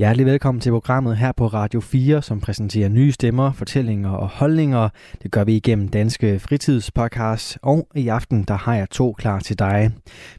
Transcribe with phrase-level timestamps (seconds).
[0.00, 4.88] Hjertelig velkommen til programmet her på Radio 4, som præsenterer nye stemmer, fortællinger og holdninger.
[5.22, 9.58] Det gør vi igennem Danske Fritidspodcast, og i aften der har jeg to klar til
[9.58, 9.90] dig.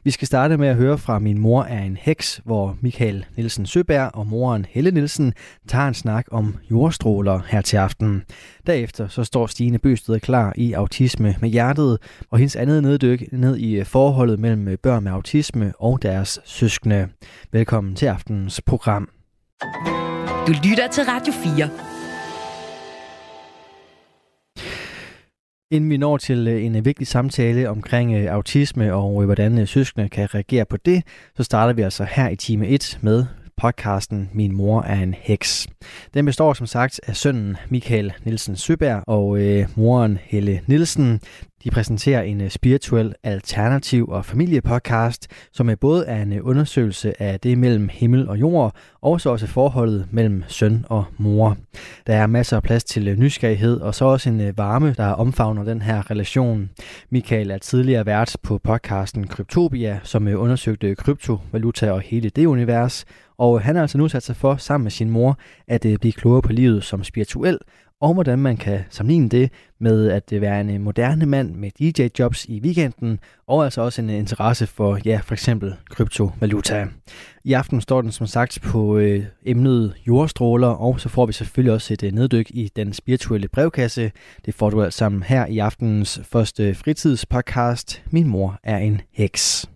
[0.04, 3.66] Vi skal starte med at høre fra Min mor er en heks, hvor Michael Nielsen
[3.66, 5.32] Søberg og moren Helle Nielsen
[5.68, 8.22] tager en snak om jordstråler her til aften.
[8.66, 11.98] Derefter så står Stine Bøsted klar i Autisme med hjertet,
[12.30, 17.08] og hendes andet neddyk ned i forholdet mellem børn med autisme og deres søskende.
[17.52, 19.08] Velkommen til aftens program.
[20.46, 21.70] Du lytter til Radio 4.
[25.70, 30.08] Inden vi når til øh, en øh, vigtig samtale omkring øh, autisme og hvordan søskende
[30.08, 31.02] kan reagere på det,
[31.36, 33.26] så starter vi altså her i time 1 med
[33.62, 35.66] podcasten Min mor er en heks.
[36.14, 41.20] Den består som sagt af sønnen Michael Nielsen Søberg og øh, moren Helle Nielsen.
[41.64, 47.22] De præsenterer en øh, spirituel, alternativ og familiepodcast, som er både er en øh, undersøgelse
[47.22, 51.56] af det mellem himmel og jord, og så også forholdet mellem søn og mor.
[52.06, 55.64] Der er masser af plads til øh, nysgerrighed, og så også en varme, der omfavner
[55.64, 56.70] den her relation.
[57.10, 63.04] Michael er tidligere vært på podcasten Kryptopia, som undersøgte kryptovaluta og hele det univers,
[63.42, 66.12] og han har altså nu sat sig for, sammen med sin mor, at øh, blive
[66.12, 67.58] klogere på livet som spirituel,
[68.00, 71.70] og hvordan man kan sammenligne det med at øh, være en øh, moderne mand med
[71.70, 76.86] DJ-jobs i weekenden, og altså også en interesse for, ja, for eksempel kryptovaluta.
[77.44, 81.74] I aften står den som sagt på øh, emnet jordstråler, og så får vi selvfølgelig
[81.74, 84.12] også et øh, neddyk i den spirituelle brevkasse.
[84.46, 88.02] Det får du alt sammen her i aftenens første fritidspodcast.
[88.10, 89.71] Min mor er en heks.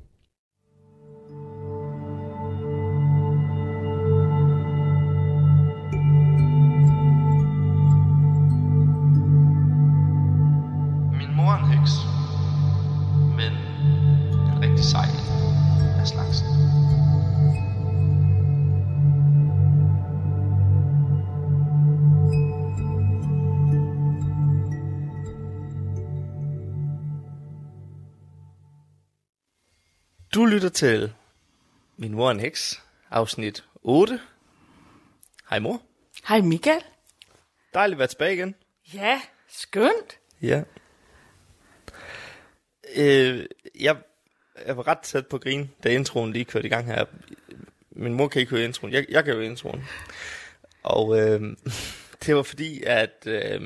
[30.36, 31.12] Du lytter til
[31.96, 34.20] Min mor en heks, afsnit 8.
[35.50, 35.82] Hej mor.
[36.28, 36.80] Hej Michael.
[37.74, 38.54] Dejligt at være tilbage igen.
[38.94, 40.18] Ja, skønt.
[40.42, 40.62] Ja.
[42.96, 43.46] Øh,
[43.80, 43.96] jeg,
[44.66, 47.04] jeg var ret tæt på grin, da introen lige kørte i gang her.
[47.90, 48.92] Min mor kan ikke høre introen.
[48.92, 49.84] Jeg, jeg kan høre introen.
[50.82, 51.40] Og øh,
[52.26, 53.60] det var fordi, at øh,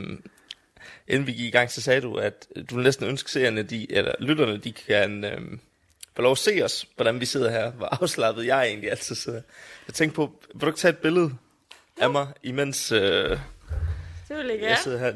[1.08, 4.12] inden vi gik i gang, så sagde du, at du næsten ønsker seerne, de, eller
[4.20, 5.58] lytterne, de kan øh,
[6.20, 7.70] få lov at se os, hvordan vi sidder her.
[7.70, 9.42] Hvor afslappet jeg egentlig altid sidder.
[9.86, 11.32] Jeg tænkte på, vil du ikke tage et billede jo.
[12.02, 13.38] af mig, imens øh, det
[14.28, 15.14] vil jeg, jeg sidder her?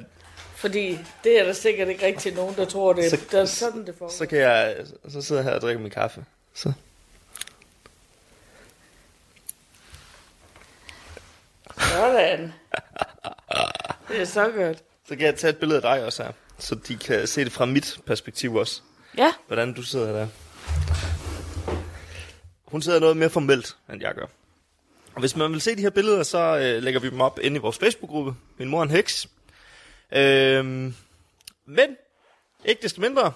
[0.56, 3.87] Fordi det er der sikkert ikke rigtig nogen, der tror, det er, så, der sådan,
[3.87, 4.15] det foregår.
[4.15, 4.76] Så kan jeg,
[5.09, 6.25] så sidder jeg her og drikker min kaffe.
[6.54, 6.72] Så.
[11.78, 12.53] Sådan.
[14.09, 14.78] Det er så godt.
[15.09, 17.53] Så kan jeg tage et billede af dig også her, så de kan se det
[17.53, 18.81] fra mit perspektiv også.
[19.19, 19.32] Ja.
[19.47, 20.28] Hvordan du sidder der.
[22.75, 24.27] Hun sidder noget mere formelt, end jeg gør.
[25.15, 27.57] Og hvis man vil se de her billeder, så øh, lægger vi dem op inde
[27.57, 28.35] i vores Facebook-gruppe.
[28.59, 29.29] Min mor er en heks.
[30.12, 30.95] Øhm,
[31.67, 31.97] men,
[32.65, 33.33] ikke desto mindre,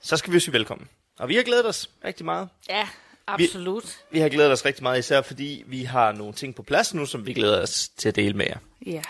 [0.00, 0.88] så skal vi jo sige velkommen.
[1.18, 2.48] Og vi har glædet os rigtig meget.
[2.68, 2.88] Ja,
[3.26, 3.84] absolut.
[3.84, 6.94] Vi, vi har glædet os rigtig meget, især fordi vi har nogle ting på plads
[6.94, 8.58] nu, som vi glæder os til at dele med jer.
[8.86, 9.02] Ja.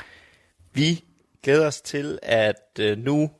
[0.72, 1.04] Vi
[1.42, 3.30] glæder os til at øh, nu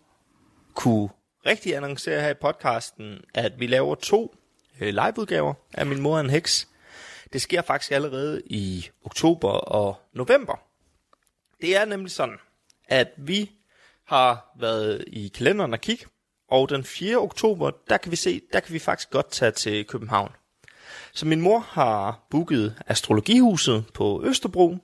[0.75, 1.09] kunne
[1.47, 4.38] rigtig annoncere her i podcasten, at vi laver to øh,
[4.81, 6.69] Øh, liveudgaver af Min Mor er en Heks.
[7.33, 10.61] Det sker faktisk allerede i oktober og november.
[11.61, 12.39] Det er nemlig sådan,
[12.89, 13.50] at vi
[14.05, 16.06] har været i kalenderen og kigge,
[16.50, 17.16] og den 4.
[17.16, 20.33] oktober, der kan vi se, der kan vi faktisk godt tage til København.
[21.12, 24.77] Så min mor har booket Astrologihuset på Østerbro,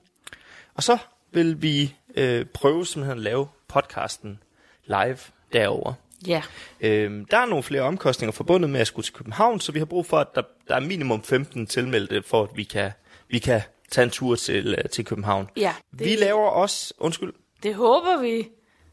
[0.73, 0.97] og så
[1.31, 4.43] vil vi øh, prøve simpelthen at lave podcasten
[4.85, 5.17] live
[5.53, 5.93] derover.
[6.27, 6.41] Ja.
[6.81, 9.85] Øhm, der er nogle flere omkostninger forbundet med at skulle til København, så vi har
[9.85, 12.91] brug for, at der, der er minimum 15 tilmeldte, for at vi kan,
[13.27, 15.49] vi kan tage en tur til, øh, til København.
[15.57, 15.73] Ja.
[15.91, 15.99] Det...
[15.99, 17.33] Vi laver også, undskyld,
[17.63, 18.47] det håber vi.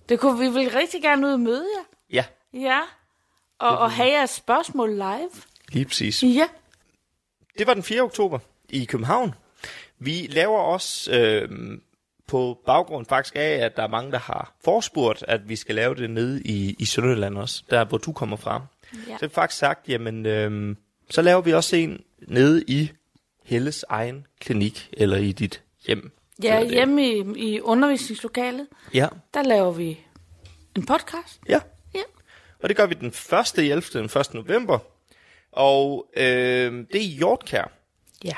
[0.09, 1.85] Det kunne vi vil rigtig gerne ud og møde jer.
[2.13, 2.25] Ja.
[2.61, 2.81] Ja.
[3.59, 5.31] Og, og have jeres spørgsmål live.
[5.69, 6.23] Lige præcis.
[6.23, 6.49] Ja.
[7.59, 8.03] Det var den 4.
[8.03, 8.39] oktober
[8.69, 9.35] i København.
[9.99, 11.49] Vi laver også øh,
[12.33, 15.95] på baggrund faktisk af, at der er mange, der har forspurgt, at vi skal lave
[15.95, 18.67] det nede i, i Sønderjylland også, der hvor du kommer fra.
[18.95, 18.99] Ja.
[18.99, 20.77] Så har vi faktisk sagt, jamen, øh,
[21.11, 22.91] så laver vi også en nede i
[23.45, 26.11] Helles egen klinik, eller i dit hjem,
[26.43, 29.09] Ja, hjemme i, i undervisningslokalet, Ja.
[29.35, 30.01] der laver vi
[30.77, 31.41] en podcast.
[31.49, 31.61] Ja.
[31.95, 32.01] Ja.
[32.63, 33.59] Og det gør vi den 1.
[33.59, 33.83] 11.
[33.93, 34.35] den 1.
[34.35, 34.79] november.
[35.53, 36.25] Og øh,
[36.93, 37.71] det er i Hjortkær.
[38.25, 38.37] Ja.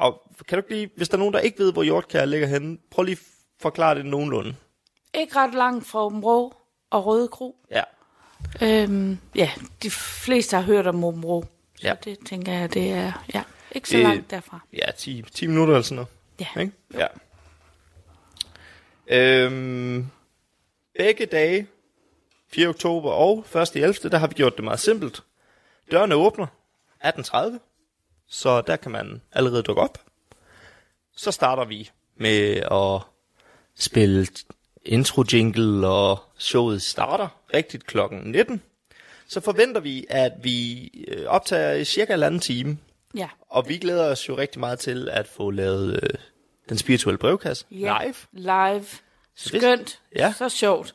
[0.00, 2.46] Og kan du ikke lige, hvis der er nogen, der ikke ved, hvor Hjortkær ligger
[2.46, 3.26] henne, prøv lige at
[3.62, 4.54] forklare det nogenlunde.
[5.14, 6.54] Ikke ret langt fra Åben Rå
[6.90, 7.56] og Røde Kro.
[7.70, 7.82] Ja.
[8.62, 9.50] Øhm, ja,
[9.82, 11.42] de fleste har hørt om Åben Rå.
[11.80, 11.94] Så Ja.
[12.04, 13.42] det tænker jeg, det er ja,
[13.72, 14.60] ikke så Det- langt derfra.
[14.72, 16.08] Ja, 10, 10 minutter eller sådan noget.
[16.56, 16.60] Ja.
[16.60, 16.72] Ikke?
[16.94, 17.06] Ja.
[19.46, 20.06] Øhm,
[20.98, 21.66] begge dage,
[22.52, 22.68] 4.
[22.68, 23.76] oktober og 1.
[23.76, 25.22] 11., der har vi gjort det meget simpelt.
[25.90, 26.46] Dørene åbner
[27.00, 27.58] 18.30,
[28.30, 29.98] så der kan man allerede dukke op.
[31.16, 33.02] Så starter vi med at
[33.78, 34.26] spille
[34.84, 38.62] intro jingle, og showet starter rigtigt klokken 19.
[39.28, 42.78] Så forventer vi, at vi øh, optager i cirka en anden time,
[43.14, 43.28] Ja.
[43.48, 46.10] og vi glæder os jo rigtig meget til at få lavet øh,
[46.68, 47.98] den spirituelle brevkasse ja.
[48.04, 48.14] live.
[48.32, 48.84] Live.
[49.34, 50.00] Skønt.
[50.16, 50.34] Ja.
[50.38, 50.94] Så sjovt.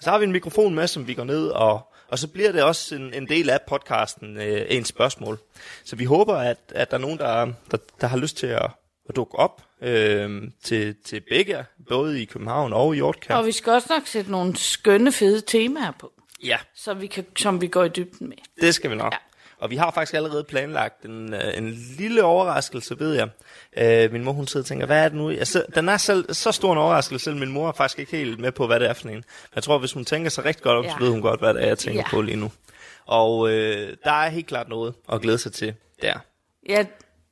[0.00, 2.62] Så har vi en mikrofon med, som vi går ned, og, og så bliver det
[2.62, 5.38] også en, en del af podcasten, øh, en spørgsmål.
[5.84, 8.70] Så vi håber, at, at der er nogen, der, der, der har lyst til at,
[9.08, 13.34] at dukke op øh, til, til begge, både i København og i Hjortkær.
[13.34, 16.12] Og vi skal også nok sætte nogle skønne, fede temaer på,
[16.44, 18.36] Ja, så vi kan, som vi går i dybden med.
[18.60, 19.12] det skal vi nok.
[19.12, 19.18] Ja.
[19.66, 23.28] Og vi har faktisk allerede planlagt en, øh, en lille overraskelse, ved jeg.
[23.76, 25.30] Øh, min mor, hun sidder og tænker, hvad er det nu?
[25.30, 28.40] Altså, den er selv, så stor en overraskelse, selv min mor er faktisk ikke helt
[28.40, 29.14] med på, hvad det er for en.
[29.14, 29.24] Men
[29.54, 30.90] jeg tror, hvis hun tænker sig rigtig godt op, ja.
[30.90, 32.10] så ved hun godt, hvad det er, jeg tænker Ja.
[32.10, 32.52] på lige nu.
[33.06, 36.14] Og øh, der er helt klart noget at glæde sig til der.
[36.68, 36.84] Ja,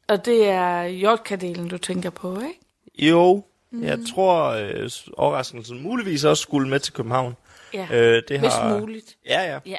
[0.09, 3.11] og det er jordkadelen, du tænker på, ikke?
[3.11, 3.85] Jo, mm.
[3.85, 7.37] jeg tror, øh, overraskelsen muligvis også skulle med til København.
[7.75, 8.79] Ja, Øh, det hvis har...
[8.79, 9.17] muligt.
[9.29, 9.59] Ja, ja.
[9.67, 9.77] Ja.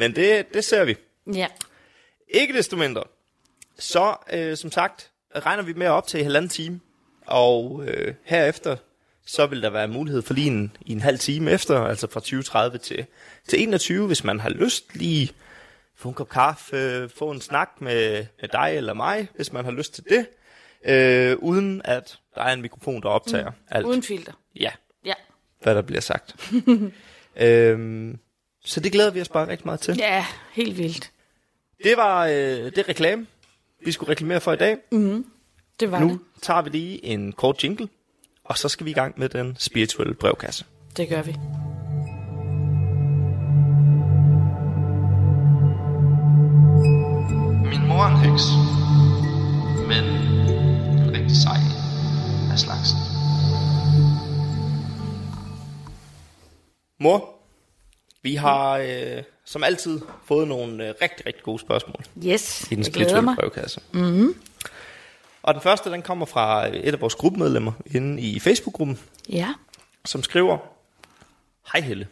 [0.00, 0.96] Men det, det ser vi.
[1.34, 1.46] Ja.
[2.28, 3.02] Ikke desto mindre,
[3.78, 6.80] så øh, som sagt, regner vi med at optage i halvanden time,
[7.26, 8.76] og øh, herefter,
[9.26, 12.20] så vil der være mulighed for lige en, i en halv time efter, altså fra
[12.70, 13.06] 20.30 til,
[13.48, 15.32] til 21, hvis man har lyst lige
[15.96, 19.72] få en kop kaffe, få en snak med, med dig eller mig, hvis man har
[19.72, 20.26] lyst til det,
[20.84, 23.56] øh, uden at der er en mikrofon, der optager mm.
[23.70, 23.86] alt.
[23.86, 24.32] Uden filter.
[24.60, 24.70] Ja,
[25.04, 25.14] Ja.
[25.62, 26.52] hvad der bliver sagt.
[27.36, 28.18] øhm,
[28.64, 29.96] så det glæder vi os bare rigtig meget til.
[29.96, 31.10] Ja, helt vildt.
[31.84, 32.32] Det var øh,
[32.76, 33.26] det reklame,
[33.84, 34.76] vi skulle reklamere for i dag.
[35.80, 36.18] Det var Nu det.
[36.42, 37.88] tager vi lige en kort jingle,
[38.44, 40.64] og så skal vi i gang med den spirituelle brevkasse.
[40.96, 41.36] Det gør vi.
[47.70, 48.44] Min mor er en heks,
[49.88, 50.04] men
[51.00, 51.60] en rigtig sej
[52.52, 52.98] af slagsen.
[57.00, 57.34] Mor,
[58.22, 62.84] vi har øh, som altid fået nogle øh, rigtig, rigtig gode spørgsmål Yes, i den
[62.84, 63.36] spirituelle mig.
[63.36, 63.80] brevkasse.
[63.92, 64.40] Mm-hmm.
[65.42, 68.98] Og den første, den kommer fra et af vores gruppemedlemmer inde i Facebook-gruppen,
[69.28, 69.54] Ja.
[70.04, 70.58] som skriver,
[71.72, 72.08] Hej Helle.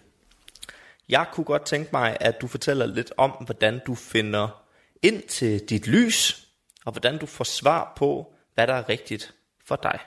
[1.08, 4.62] Jeg kunne godt tænke mig, at du fortæller lidt om, hvordan du finder
[5.02, 6.46] ind til dit lys,
[6.84, 9.34] og hvordan du får svar på, hvad der er rigtigt
[9.64, 9.98] for dig.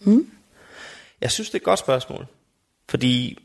[0.00, 0.30] Mm.
[1.20, 2.26] Jeg synes, det er et godt spørgsmål,
[2.88, 3.38] fordi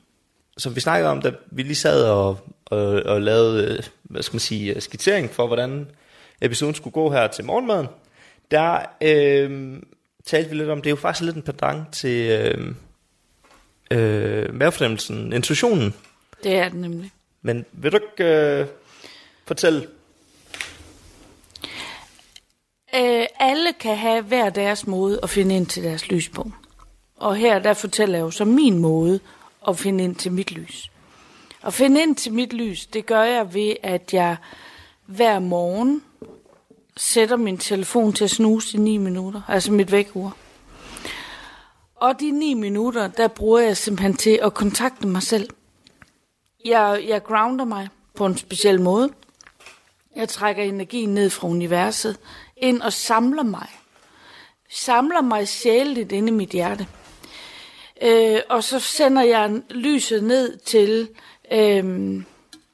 [0.57, 4.35] som vi snakkede om, da vi lige sad og, og, og lavede, øh, hvad skal
[4.35, 5.87] man sige, skitsering for, hvordan
[6.41, 7.87] episoden skulle gå her til morgenmaden,
[8.51, 9.77] der øh,
[10.25, 12.75] talte vi lidt om, det er jo faktisk lidt en pendant til øh,
[13.91, 15.93] øh, mavefornemmelsen, intuitionen.
[16.43, 17.11] Det er det nemlig.
[17.41, 18.67] Men vil du ikke øh,
[19.47, 19.87] fortælle?
[22.95, 26.51] Øh, alle kan have hver deres måde at finde ind til deres lys på.
[27.15, 29.19] Og her der fortæller jeg jo så min måde
[29.67, 30.91] at finde ind til mit lys.
[31.63, 34.37] At finde ind til mit lys, det gør jeg ved, at jeg
[35.05, 36.03] hver morgen
[36.97, 40.37] sætter min telefon til at snuse i 9 minutter, altså mit vækkeur.
[41.95, 45.49] Og de 9 minutter, der bruger jeg simpelthen til at kontakte mig selv.
[46.65, 49.09] Jeg, jeg grounder mig på en speciel måde.
[50.15, 52.19] Jeg trækker energien ned fra universet
[52.57, 53.67] ind og samler mig.
[54.69, 56.87] Samler mig sjældent inde i mit hjerte.
[58.01, 61.09] Øh, og så sender jeg lyset ned til
[61.51, 61.85] øh,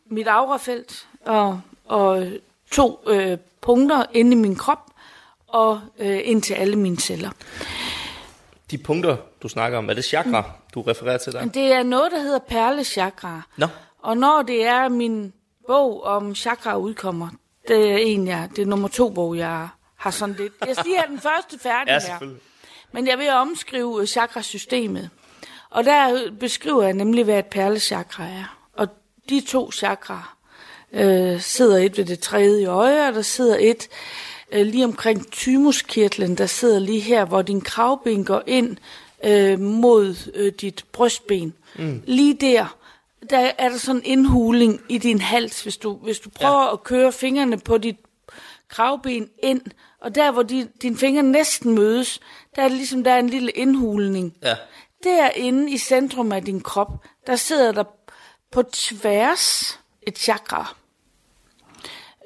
[0.10, 2.27] mit aurafelt og, og
[2.72, 4.91] to øh, punkter inde i min krop
[5.48, 7.29] og øh, ind til alle mine celler.
[8.72, 11.46] De punkter, du snakker om, er det chakra, du refererer til der?
[11.46, 13.41] Det er noget, der hedder perlechakra.
[13.57, 13.67] Nå,
[14.00, 15.34] Og når det er min
[15.67, 17.29] bog om chakra udkommer,
[17.67, 20.53] det er en, jeg, det er nummer to bog, jeg har sådan lidt.
[20.67, 22.27] Jeg siger den første færdig ja, her.
[22.98, 25.10] Men jeg vil omskrive øh, chakrasystemet.
[25.70, 28.58] Og der beskriver jeg nemlig, hvad et perlechakra er.
[28.74, 28.88] Og
[29.30, 30.36] de to chakra
[30.94, 33.88] øh, sidder et ved det tredje øje, og der sidder et
[34.51, 38.77] øh, lige omkring thymuskirtlen, der sidder lige her, hvor din kravben går ind
[39.24, 41.54] øh, mod øh, dit brystben.
[41.75, 42.04] Mm.
[42.06, 42.77] Lige der,
[43.30, 46.74] der er der sådan en indhuling i din hals, hvis du, hvis du prøver ja.
[46.74, 47.98] at køre fingrene på dit
[48.70, 49.62] kravben ind,
[50.08, 52.20] og der, hvor de, dine fingre næsten mødes,
[52.56, 54.34] der er det ligesom, der er en lille indhulning.
[54.44, 54.56] Ja.
[55.04, 56.92] Derinde i centrum af din krop,
[57.28, 57.84] der sidder der
[58.52, 60.76] på tværs et chakra.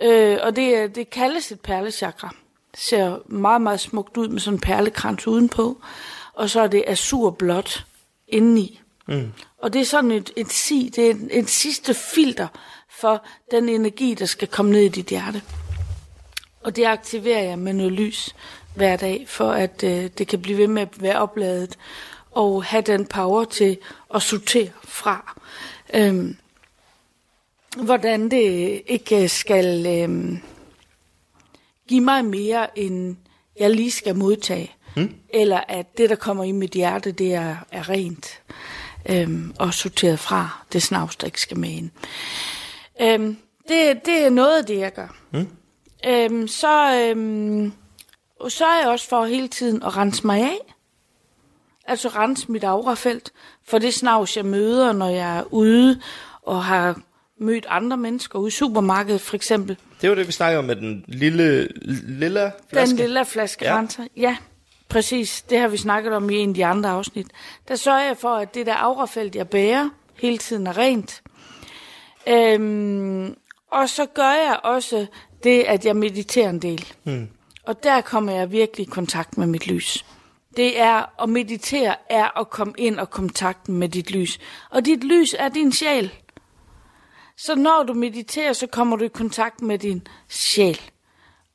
[0.02, 2.36] Øh, og det, det kaldes et perlechakra.
[2.72, 5.82] Det ser meget, meget smukt ud med sådan en perlekrans udenpå.
[6.34, 7.86] Og så er det azurblåt
[8.28, 8.82] indeni.
[9.08, 9.32] Mm.
[9.58, 12.48] Og det er sådan et, et si, det er et, et sidste filter
[12.90, 15.42] for den energi, der skal komme ned i dit hjerte.
[16.64, 18.36] Og det aktiverer jeg med noget lys
[18.76, 21.78] hver dag, for at øh, det kan blive ved med at være opladet
[22.32, 23.78] og have den power til
[24.14, 25.38] at sortere fra.
[25.94, 26.38] Øhm,
[27.78, 30.40] hvordan det ikke skal øhm,
[31.88, 33.16] give mig mere, end
[33.60, 34.72] jeg lige skal modtage.
[34.96, 35.16] Mm.
[35.30, 38.42] Eller at det, der kommer i mit hjerte, det er, er rent
[39.10, 40.66] øhm, og sorteret fra.
[40.74, 41.90] Det snavs, der ikke skal med ind.
[43.02, 43.38] Øhm,
[43.68, 45.16] det, det er noget af det, jeg gør.
[45.32, 45.48] Mm.
[46.08, 47.74] Øhm, så, øhm,
[48.50, 50.76] så er jeg også for hele tiden at rense mig af.
[51.86, 53.32] Altså rense mit aurafelt.
[53.68, 56.02] For det snavs, jeg møder, når jeg er ude
[56.42, 57.02] og har
[57.38, 59.78] mødt andre mennesker ude i supermarkedet for eksempel.
[60.02, 61.68] Det var det, vi snakkede om med den lille,
[62.20, 62.90] lille flaske.
[62.90, 63.78] Den lille flaske ja.
[63.78, 64.08] renser.
[64.18, 64.38] Ja,
[64.90, 65.42] præcis.
[65.42, 67.28] Det har vi snakket om i en af de andre afsnit.
[67.68, 69.90] Der sørger jeg for, at det der aurafelt, jeg bærer,
[70.22, 71.22] hele tiden er rent.
[72.28, 73.36] Øhm,
[73.72, 75.06] og så gør jeg også
[75.44, 76.94] det, at jeg mediterer en del.
[77.04, 77.30] Mm.
[77.64, 80.06] Og der kommer jeg virkelig i kontakt med mit lys.
[80.58, 84.40] Det er at meditere, er at komme ind og kontakt med dit lys.
[84.70, 86.14] Og dit lys er din sjæl.
[87.38, 90.80] Så når du mediterer, så kommer du i kontakt med din sjæl.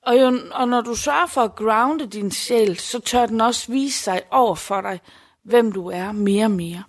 [0.02, 3.72] Og, jo, og når du sørger for at grounde din sjæl, så tør den også
[3.72, 5.00] vise sig over for dig,
[5.42, 6.82] hvem du er mere og mere.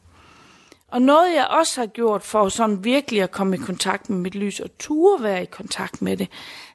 [0.87, 4.35] Og noget jeg også har gjort for sådan virkelig at komme i kontakt med mit
[4.35, 6.27] lys og ture være i kontakt med det,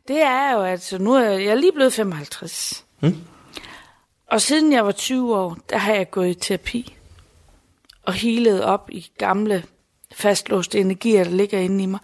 [0.09, 2.85] det er jo, at nu er jeg, jeg er lige blevet 55.
[3.00, 3.16] Hmm.
[4.26, 6.97] Og siden jeg var 20 år, der har jeg gået i terapi
[8.02, 9.64] og healet op i gamle
[10.12, 12.00] fastlåste energier, der ligger inde i mig.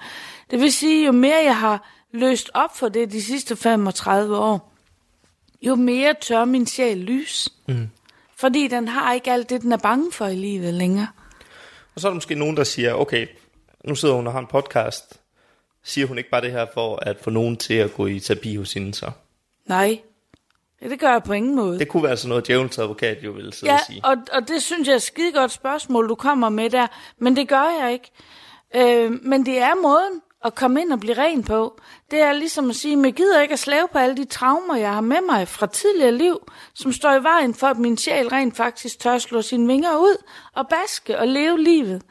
[0.51, 4.75] Det vil sige, jo mere jeg har løst op for det de sidste 35 år,
[5.63, 7.49] jo mere tør min sjæl lys.
[7.69, 7.89] Mm.
[8.37, 11.09] Fordi den har ikke alt det, den er bange for i livet længere.
[11.99, 13.27] Og så er der måske nogen, der siger, okay,
[13.85, 15.21] nu sidder hun og har en podcast.
[15.85, 18.57] Siger hun ikke bare det her for at få nogen til at gå i terapi
[18.57, 19.11] hos hende så?
[19.67, 20.01] Nej,
[20.83, 21.79] Ja, det gør jeg på ingen måde.
[21.79, 24.05] Det kunne være sådan noget, djævelens advokat jo ville sidde ja, og sige.
[24.05, 26.87] Og, og det synes jeg er et skide godt spørgsmål, du kommer med der.
[27.19, 28.11] Men det gør jeg ikke.
[28.75, 31.81] Øh, men det er måden at komme ind og blive ren på.
[32.11, 34.77] Det er ligesom at sige, at jeg gider ikke at slave på alle de traumer,
[34.77, 36.39] jeg har med mig fra tidligere liv,
[36.75, 40.23] som står i vejen for, at min sjæl rent faktisk tør slå sine vinger ud
[40.55, 42.03] og baske og leve livet.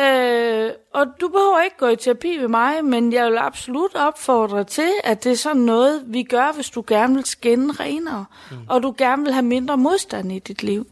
[0.00, 4.64] Øh, og du behøver ikke gå i terapi ved mig, men jeg vil absolut opfordre
[4.64, 8.56] til, at det er sådan noget, vi gør, hvis du gerne vil skinne renere, mm.
[8.68, 10.86] og du gerne vil have mindre modstand i dit liv.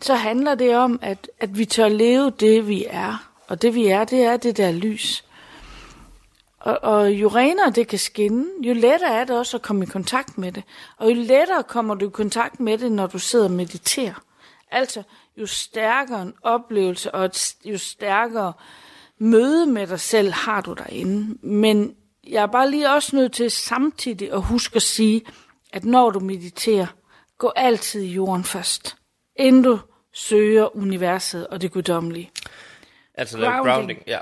[0.00, 3.28] Så handler det om, at, at vi tør leve det, vi er.
[3.48, 5.24] Og det, vi er, det er det der lys.
[6.60, 9.86] Og, og jo renere det kan skinne, jo lettere er det også at komme i
[9.86, 10.62] kontakt med det.
[10.96, 14.22] Og jo lettere kommer du i kontakt med det, når du sidder og mediterer.
[14.70, 15.02] Altså,
[15.36, 18.52] jo stærkere en oplevelse og et, jo stærkere
[19.18, 21.38] møde med dig selv har du derinde.
[21.42, 21.94] Men
[22.26, 25.22] jeg er bare lige også nødt til samtidig at huske at sige,
[25.72, 26.86] at når du mediterer,
[27.38, 28.96] gå altid i jorden først,
[29.36, 29.78] inden du
[30.12, 32.30] søger universet og det guddommelige.
[33.14, 33.66] Altså grounding.
[33.66, 34.18] grounding, ja.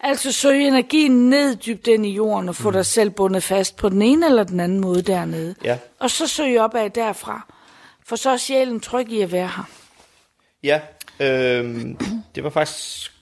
[0.00, 2.72] Altså søge energien ned dybt ind i jorden og få mm.
[2.72, 5.54] dig selv bundet fast på den ene eller den anden måde dernede.
[5.64, 5.78] Ja.
[5.98, 7.46] Og så søge opad derfra.
[8.06, 9.68] For så er sjælen tryg i at være her.
[10.62, 10.80] Ja,
[11.20, 11.86] øh,
[12.34, 13.12] det var faktisk...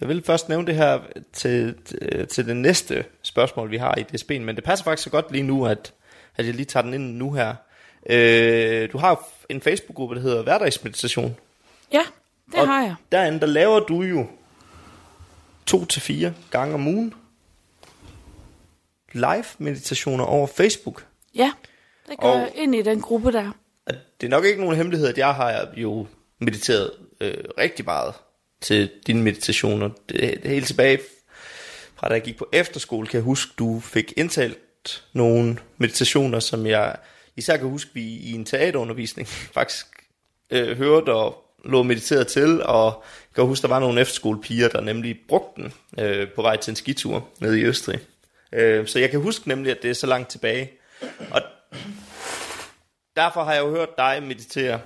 [0.00, 1.00] Jeg vil først nævne det her
[1.32, 1.74] til,
[2.30, 5.42] til det næste spørgsmål, vi har i DSB'en, men det passer faktisk så godt lige
[5.42, 5.92] nu, at,
[6.36, 7.54] at jeg lige tager den ind nu her.
[8.06, 11.36] Øh, du har en Facebook-gruppe, der hedder Hverdagsmeditation.
[11.92, 12.02] Ja,
[12.52, 12.94] det og har jeg.
[13.12, 14.26] derinde, der laver du jo
[15.70, 17.14] to til fire gange om ugen
[19.12, 21.06] live meditationer over Facebook.
[21.34, 21.52] Ja,
[22.08, 23.52] det gør og jeg ind i den gruppe der.
[24.20, 26.06] Det er nok ikke nogen hemmelighed, at jeg har jo
[26.38, 28.14] mediteret øh, rigtig meget
[28.60, 29.90] til dine meditationer.
[30.08, 30.98] Det, det helt tilbage
[31.94, 36.66] fra da jeg gik på efterskole, kan jeg huske, du fik indtalt nogle meditationer, som
[36.66, 36.96] jeg
[37.36, 39.86] især kan huske, vi i en teaterundervisning faktisk
[40.50, 44.80] øh, hørte og lå mediteret til, og jeg kan huske, der var nogle efterskolepiger, der
[44.80, 48.00] nemlig brugte den øh, på vej til en skitur nede i Østrig.
[48.52, 50.70] Øh, så jeg kan huske nemlig, at det er så langt tilbage.
[51.30, 51.42] Og
[53.16, 54.80] derfor har jeg jo hørt dig meditere,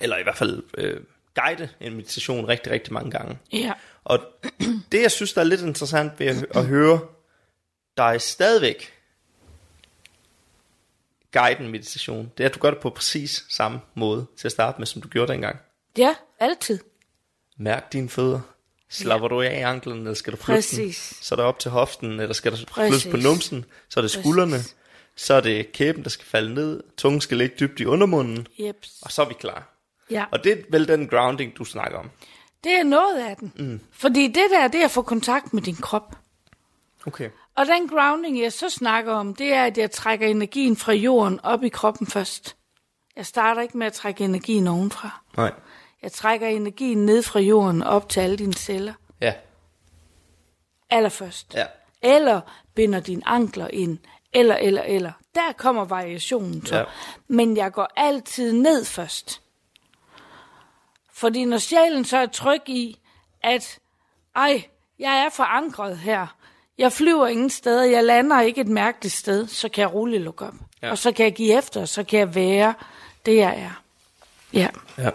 [0.00, 1.00] eller i hvert fald øh,
[1.34, 3.38] guide en meditation rigtig, rigtig mange gange.
[3.52, 3.72] Ja.
[4.04, 4.18] Og
[4.92, 7.00] det, jeg synes, der er lidt interessant ved at, at høre
[7.96, 8.97] dig stadigvæk
[11.32, 14.52] guide en meditation, det er, at du gør det på præcis samme måde til at
[14.52, 15.56] starte med, som du gjorde dengang.
[15.98, 16.78] Ja, altid.
[17.56, 18.40] Mærk dine fødder.
[18.90, 20.92] Slapper du af i anklen, eller skal du flytte den?
[20.92, 23.64] Så er det op til hoften, eller skal du flytte på numsen?
[23.88, 24.56] Så er det skuldrene.
[24.56, 24.76] Præcis.
[25.16, 26.82] Så er det kæben, der skal falde ned.
[26.96, 28.46] Tungen skal ligge dybt i undermunden.
[28.58, 29.02] Jeps.
[29.02, 29.74] Og så er vi klar.
[30.10, 30.24] Ja.
[30.30, 32.10] Og det er vel den grounding, du snakker om.
[32.64, 33.52] Det er noget af den.
[33.56, 33.80] Mm.
[33.92, 36.18] Fordi det der, det er at få kontakt med din krop.
[37.06, 37.30] Okay.
[37.58, 41.40] Og den grounding, jeg så snakker om, det er, at jeg trækker energien fra jorden
[41.42, 42.56] op i kroppen først.
[43.16, 45.22] Jeg starter ikke med at trække energien ovenfra.
[45.36, 45.52] Nej.
[46.02, 48.92] Jeg trækker energien ned fra jorden op til alle dine celler.
[49.20, 49.34] Ja.
[50.90, 51.54] Allerførst.
[51.54, 51.66] Ja.
[52.02, 52.40] Eller
[52.74, 53.98] binder dine ankler ind.
[54.32, 55.12] Eller, eller, eller.
[55.34, 56.76] Der kommer variationen så.
[56.76, 56.84] Ja.
[57.28, 59.42] Men jeg går altid ned først.
[61.12, 62.98] Fordi når sjælen så er tryg i,
[63.42, 63.78] at
[64.36, 66.37] ej, jeg er forankret her.
[66.78, 70.44] Jeg flyver ingen steder, jeg lander ikke et mærkeligt sted, så kan jeg roligt lukke
[70.44, 70.54] op.
[70.82, 70.90] Ja.
[70.90, 72.74] Og så kan jeg give efter, og så kan jeg være
[73.26, 73.82] det, jeg er.
[74.52, 74.68] Ja.
[74.98, 75.10] Ja.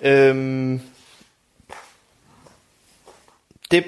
[0.00, 0.80] Øhm,
[3.70, 3.84] det,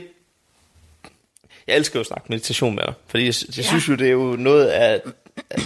[1.66, 3.62] jeg elsker jo at snakke meditation med dig, fordi jeg, jeg ja.
[3.62, 5.00] synes jo, det er jo noget af,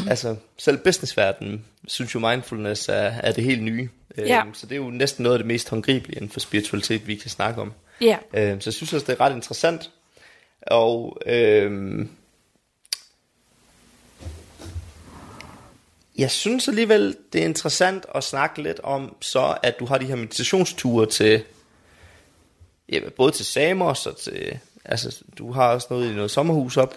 [0.08, 3.88] altså selv businessverdenen synes jo mindfulness er, er det helt nye.
[4.18, 4.40] Ja.
[4.40, 7.14] Øhm, så det er jo næsten noget af det mest håndgribelige inden for spiritualitet, vi
[7.14, 7.72] kan snakke om.
[8.00, 8.18] Ja.
[8.34, 9.90] Øhm, så jeg synes også, det er ret interessant.
[10.66, 12.10] Og øhm,
[16.18, 20.06] jeg synes alligevel, det er interessant at snakke lidt om, så at du har de
[20.06, 21.44] her meditationsture til,
[22.88, 26.94] ja, både til Samos og til, altså du har også noget i noget sommerhus op.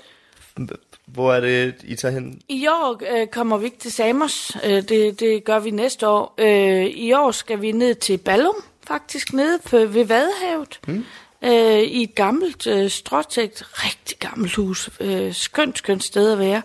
[1.07, 2.41] Hvor er det, I tager hen?
[2.49, 4.57] I år øh, kommer vi ikke til Samos.
[4.63, 6.33] Øh, det, det gør vi næste år.
[6.37, 8.55] Øh, I år skal vi ned til Ballum,
[8.87, 10.79] faktisk nede på, ved Vadehavet.
[10.87, 11.05] Mm.
[11.43, 14.89] Øh, I et gammelt øh, stråtægt, rigtig gammelt hus.
[14.99, 16.61] Øh, skønt, skønt sted at være.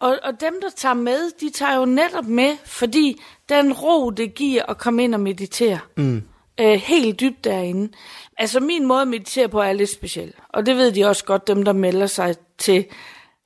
[0.00, 4.34] Og, og dem, der tager med, de tager jo netop med, fordi den ro, det
[4.34, 5.78] giver at komme ind og meditere.
[5.96, 6.22] Mm.
[6.60, 7.92] Øh, helt dybt derinde.
[8.38, 10.32] Altså min måde at meditere på er lidt speciel.
[10.48, 12.84] Og det ved de også godt, dem der melder sig til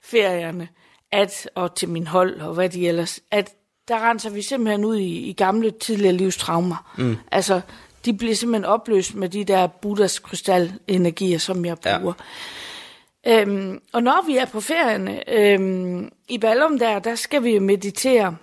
[0.04, 0.68] ferierne,
[1.12, 3.54] at, og til min hold, og hvad de ellers, at
[3.88, 6.94] der renser vi simpelthen ud i, i gamle, tidligere livstraumer.
[6.98, 7.16] Mm.
[7.32, 7.61] Altså,
[8.04, 12.12] de bliver simpelthen opløst med de der Buddhas krystalenergier, som jeg bruger.
[13.26, 13.40] Ja.
[13.40, 18.37] Øhm, og når vi er på ferierne, øhm, i Ballum der, der skal vi meditere.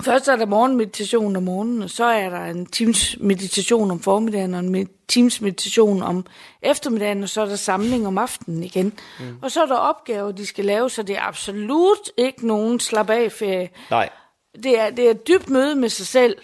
[0.00, 4.54] Først er der morgenmeditation om morgenen, og så er der en times meditation om formiddagen,
[4.54, 6.26] og en times meditation om
[6.62, 8.92] eftermiddagen, og så er der samling om aftenen igen.
[9.20, 9.38] Mm.
[9.42, 13.10] Og så er der opgaver, de skal lave, så det er absolut ikke nogen slap
[13.10, 13.70] af ferie.
[13.90, 14.08] Nej.
[14.54, 16.36] Det er, det er et dybt møde med sig selv,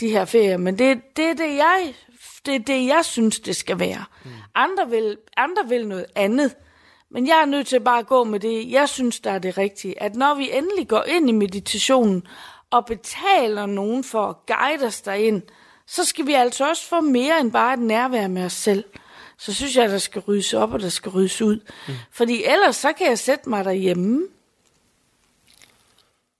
[0.00, 1.94] de her ferier, men det, det er det, jeg,
[2.46, 4.04] det, er det, jeg synes, det skal være.
[4.24, 4.30] Mm.
[4.54, 6.54] Andre, vil, andre vil noget andet,
[7.10, 9.58] men jeg er nødt til bare at gå med det, jeg synes, der er det
[9.58, 10.02] rigtige.
[10.02, 12.26] At når vi endelig går ind i meditationen,
[12.70, 15.42] og betaler nogen for at guide os derind,
[15.86, 18.84] så skal vi altså også få mere end bare et nærvær med os selv.
[19.38, 21.60] Så synes jeg, at der skal ryddes op, og der skal ryddes ud.
[21.88, 21.94] Mm.
[22.10, 24.26] Fordi ellers så kan jeg sætte mig derhjemme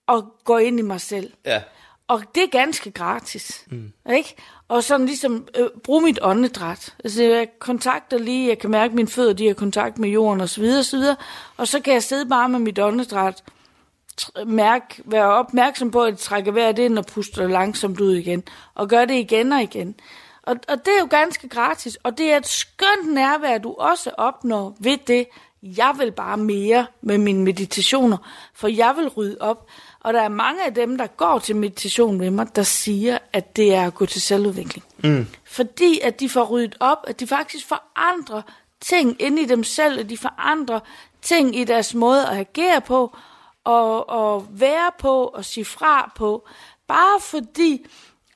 [0.06, 1.32] og gå ind i mig selv.
[1.44, 1.62] Ja.
[2.08, 3.64] Og det er ganske gratis.
[3.70, 3.92] Mm.
[4.12, 4.36] Ikke?
[4.68, 6.94] Og sådan ligesom øh, bruge mit åndedræt.
[7.04, 10.64] Altså jeg kontakter lige, jeg kan mærke, mine fødder de har kontakt med jorden osv.
[10.78, 11.02] osv.
[11.56, 13.42] Og så kan jeg sidde bare med mit åndedræt,
[14.46, 18.42] mærke, være opmærksom på, at jeg trækker vejret ind og puster langsomt ud igen.
[18.74, 19.94] Og gør det igen og igen.
[20.42, 21.98] Og, og det er jo ganske gratis.
[22.02, 25.26] Og det er et skønt nærvær, du også opnår ved det.
[25.62, 28.16] Jeg vil bare mere med mine meditationer,
[28.54, 29.66] for jeg vil rydde op.
[30.00, 33.56] Og der er mange af dem, der går til meditation med mig, der siger, at
[33.56, 34.84] det er at gå til selvudvikling.
[35.04, 35.26] Mm.
[35.44, 38.42] Fordi at de får ryddet op, at de faktisk forandrer
[38.80, 40.80] ting inde i dem selv, at de forandrer
[41.22, 43.16] ting i deres måde at agere på,
[43.68, 46.46] og, og være på, og sige fra på,
[46.88, 47.86] bare fordi,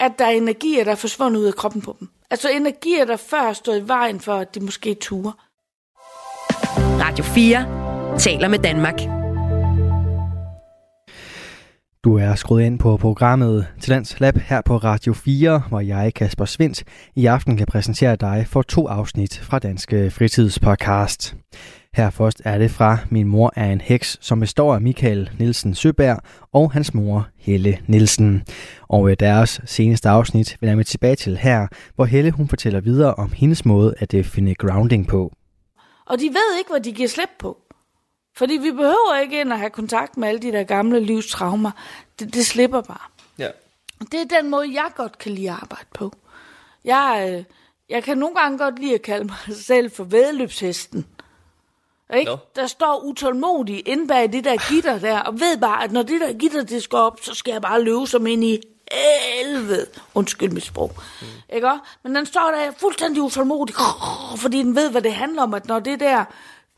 [0.01, 2.09] at der er energier, der er forsvundet ud af kroppen på dem.
[2.31, 5.33] Altså energier, der før stod i vejen for, at de måske turer.
[7.01, 9.01] Radio 4 taler med Danmark.
[12.05, 16.45] Du er skruet ind på programmet Talents Lab her på Radio 4, hvor jeg, Kasper
[16.45, 16.85] Svendt,
[17.17, 21.37] i aften kan præsentere dig for to afsnit fra Danske Fritidspodcast.
[21.97, 25.75] Her først er det fra Min mor er en heks, som består af Michael Nielsen
[25.75, 26.19] Søberg
[26.53, 28.45] og hans mor Helle Nielsen.
[28.89, 33.15] Og i deres seneste afsnit vender vi tilbage til her, hvor Helle hun fortæller videre
[33.15, 35.33] om hendes måde at øh, finde grounding på.
[36.07, 37.59] Og de ved ikke, hvad de giver slip på.
[38.37, 41.71] Fordi vi behøver ikke ind og have kontakt med alle de der gamle livstraumer.
[42.19, 43.09] Det, det slipper bare.
[43.39, 43.49] Ja.
[44.01, 46.13] Det er den måde, jeg godt kan lide at arbejde på.
[46.85, 47.45] Jeg, øh,
[47.89, 51.07] jeg kan nogle gange godt lide at kalde mig selv for vedløbshesten.
[52.17, 52.31] Ikke?
[52.31, 52.39] Nå.
[52.57, 56.21] Der står utålmodig inde bag det der gitter der, og ved bare, at når det
[56.21, 58.61] der gitter det skal op, så skal jeg bare løbe som ind i
[58.93, 59.87] helvede.
[60.15, 60.93] Undskyld mit sprog.
[61.21, 61.27] Mm.
[61.55, 61.81] Ikke også?
[62.05, 63.75] Men den står der fuldstændig utålmodig,
[64.37, 66.25] fordi den ved, hvad det handler om, at når det der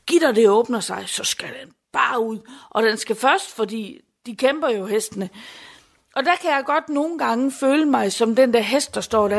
[0.06, 2.38] gitter det åbner sig, så skal den bare ud.
[2.70, 5.30] Og den skal først, fordi de kæmper jo hestene.
[6.16, 9.28] Og der kan jeg godt nogle gange føle mig som den der hest, der står
[9.28, 9.36] der.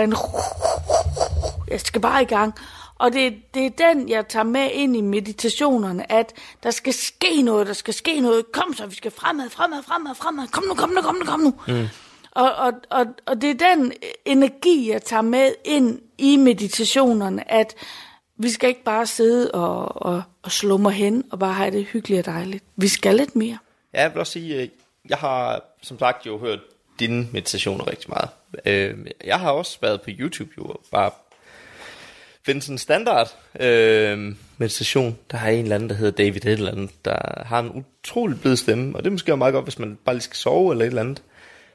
[1.67, 2.55] Jeg skal bare i gang.
[2.99, 7.41] Og det, det er den, jeg tager med ind i meditationerne, at der skal ske
[7.41, 8.51] noget, der skal ske noget.
[8.51, 10.47] Kom så, vi skal fremad, fremad, fremad, fremad.
[10.47, 11.53] Kom nu, kom nu, kom nu, kom nu.
[11.67, 11.87] Mm.
[12.31, 13.93] Og, og, og, og det er den
[14.25, 17.75] energi, jeg tager med ind i meditationerne, at
[18.37, 22.27] vi skal ikke bare sidde og, og, og slumre hen og bare have det hyggeligt
[22.27, 22.63] og dejligt.
[22.75, 23.57] Vi skal lidt mere.
[23.93, 24.67] Ja, jeg vil også sige, øh,
[25.09, 26.59] jeg har som sagt jo hørt
[26.99, 28.29] dine meditationer rigtig meget.
[28.65, 31.11] Øh, Jeg har også været på YouTube jo, bare
[32.45, 35.17] finde sådan en standard øh, meditation.
[35.31, 38.41] Der har en eller anden, der hedder David et eller andet, der har en utrolig
[38.41, 40.71] blid stemme, og det er måske også meget godt, hvis man bare lige skal sove
[40.71, 41.23] eller et eller andet.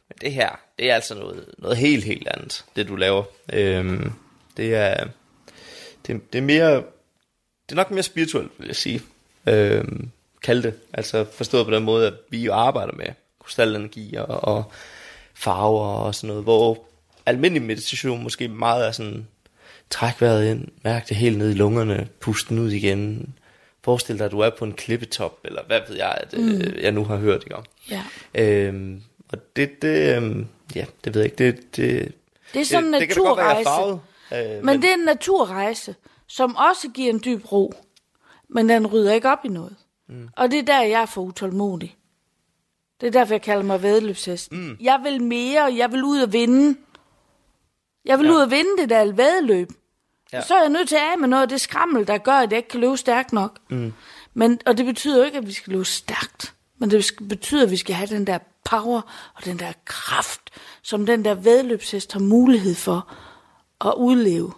[0.08, 3.24] Men det her, det er altså noget, noget helt, helt andet, det du laver.
[3.52, 4.00] Øh,
[4.56, 5.06] det er,
[6.06, 9.02] det, det er mere, det er nok mere spirituelt, vil jeg sige.
[9.46, 9.84] Øh,
[10.42, 10.74] kalde det.
[10.92, 13.06] Altså forstået på den måde, at vi jo arbejder med
[13.44, 14.72] krystalenergier og, og
[15.34, 16.84] farver og sådan noget, hvor
[17.26, 19.26] almindelig meditation måske meget er sådan,
[19.90, 23.34] træk vejret ind, mærk det helt ned i lungerne, pust den ud igen,
[23.84, 26.60] forestil dig, at du er på en klippetop, eller hvad ved jeg, at, mm.
[26.82, 27.64] jeg nu har hørt, ikke om.
[27.90, 28.02] Ja.
[28.34, 32.12] Øhm, og det, det, øhm, ja, det ved jeg ikke, det, det,
[32.54, 33.64] Det er sådan en naturrejse.
[33.64, 34.00] farvet,
[34.32, 35.94] øh, Men det er en naturrejse,
[36.26, 37.74] som også giver en dyb ro.
[38.48, 39.76] Men den rydder ikke op i noget.
[40.08, 40.28] Mm.
[40.36, 41.96] Og det er der, jeg er for utålmodig.
[43.00, 44.52] Det er derfor, jeg kalder mig vedløbshest.
[44.52, 44.76] Mm.
[44.80, 46.76] Jeg vil mere, jeg vil ud og vinde.
[48.04, 48.26] Jeg vil.
[48.26, 48.32] Ja.
[48.32, 49.68] ud og vinde det der vedløb.
[50.32, 50.42] Ja.
[50.42, 52.50] Så er jeg nødt til at af med noget af det skrammel, der gør, at
[52.50, 53.58] jeg ikke kan løbe stærkt nok.
[53.68, 53.92] Mm.
[54.34, 56.54] Men, og det betyder jo ikke, at vi skal løbe stærkt.
[56.78, 58.38] Men det betyder, at vi skal have den der
[58.70, 59.00] power
[59.34, 60.40] og den der kraft,
[60.82, 63.12] som den der vedløbshest har mulighed for
[63.84, 64.52] at udleve.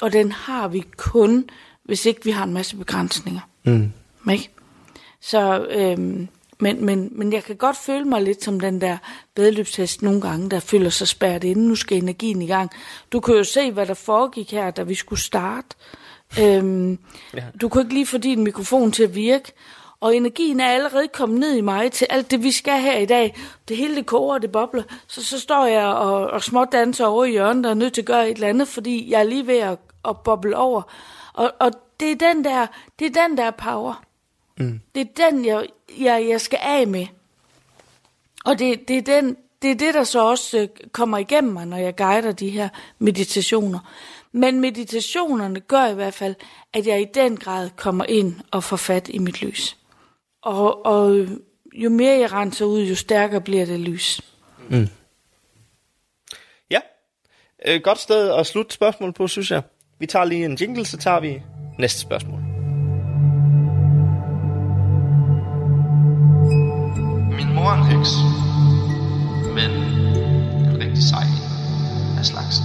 [0.00, 1.48] Og den har vi kun,
[1.84, 3.40] hvis ikke vi har en masse begrænsninger.
[3.64, 3.92] Mm.
[4.30, 4.50] Ikke?
[5.20, 6.28] Så, øhm,
[6.64, 8.96] men, men, men jeg kan godt føle mig lidt som den der
[9.36, 11.68] vedløbshest nogle gange, der føler sig spærret inde.
[11.68, 12.70] Nu skal energien i gang.
[13.12, 15.68] Du kan jo se, hvad der foregik her, da vi skulle starte.
[16.40, 16.98] Øhm,
[17.34, 17.42] ja.
[17.60, 19.52] Du kunne ikke lige få din mikrofon til at virke.
[20.00, 23.06] Og energien er allerede kommet ned i mig til alt det, vi skal her i
[23.06, 23.36] dag.
[23.68, 24.82] Det hele det koger, og det bobler.
[25.06, 28.02] Så, så står jeg og, og småt danser over i hjørnet, og er nødt til
[28.02, 30.82] at gøre et eller andet, fordi jeg er lige ved at, at boble over.
[31.34, 32.66] Og, og det er den der,
[32.98, 34.04] det er den der power.
[34.58, 34.80] Mm.
[34.94, 35.66] Det er den, jeg,
[36.00, 37.06] jeg, jeg skal af med.
[38.44, 41.66] Og det, det, er den, det er det, der så også øh, kommer igennem mig,
[41.66, 43.78] når jeg guider de her meditationer.
[44.32, 46.34] Men meditationerne gør i hvert fald,
[46.72, 49.76] at jeg i den grad kommer ind og får fat i mit lys.
[50.42, 51.26] Og, og
[51.74, 54.20] jo mere jeg renser ud, jo stærkere bliver det lys.
[56.70, 56.80] Ja,
[57.66, 59.62] øh, godt sted at slutte spørgsmål på, synes jeg.
[59.98, 61.42] Vi tager lige en jingle, så tager vi
[61.78, 62.43] næste spørgsmål.
[67.64, 68.10] Er en heks,
[69.54, 69.70] men
[70.68, 71.26] en rigtig sej
[72.18, 72.64] af slagsen.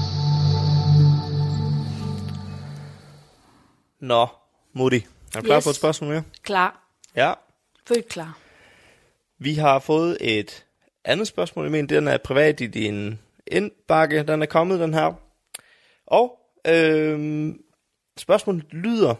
[3.99, 4.27] Nå,
[4.73, 5.63] Mutti, er du klar Yes.
[5.63, 6.23] på et spørgsmål mere?
[6.43, 6.89] Klar.
[7.15, 7.33] Ja.
[7.87, 8.37] Født klar.
[9.39, 10.65] Vi har fået et
[11.05, 11.65] andet spørgsmål.
[11.65, 14.23] Jeg mener, den er privat i din indbakke.
[14.23, 15.13] Den er kommet, den her.
[16.07, 17.59] Og øhm,
[18.17, 19.15] spørgsmålet lyder,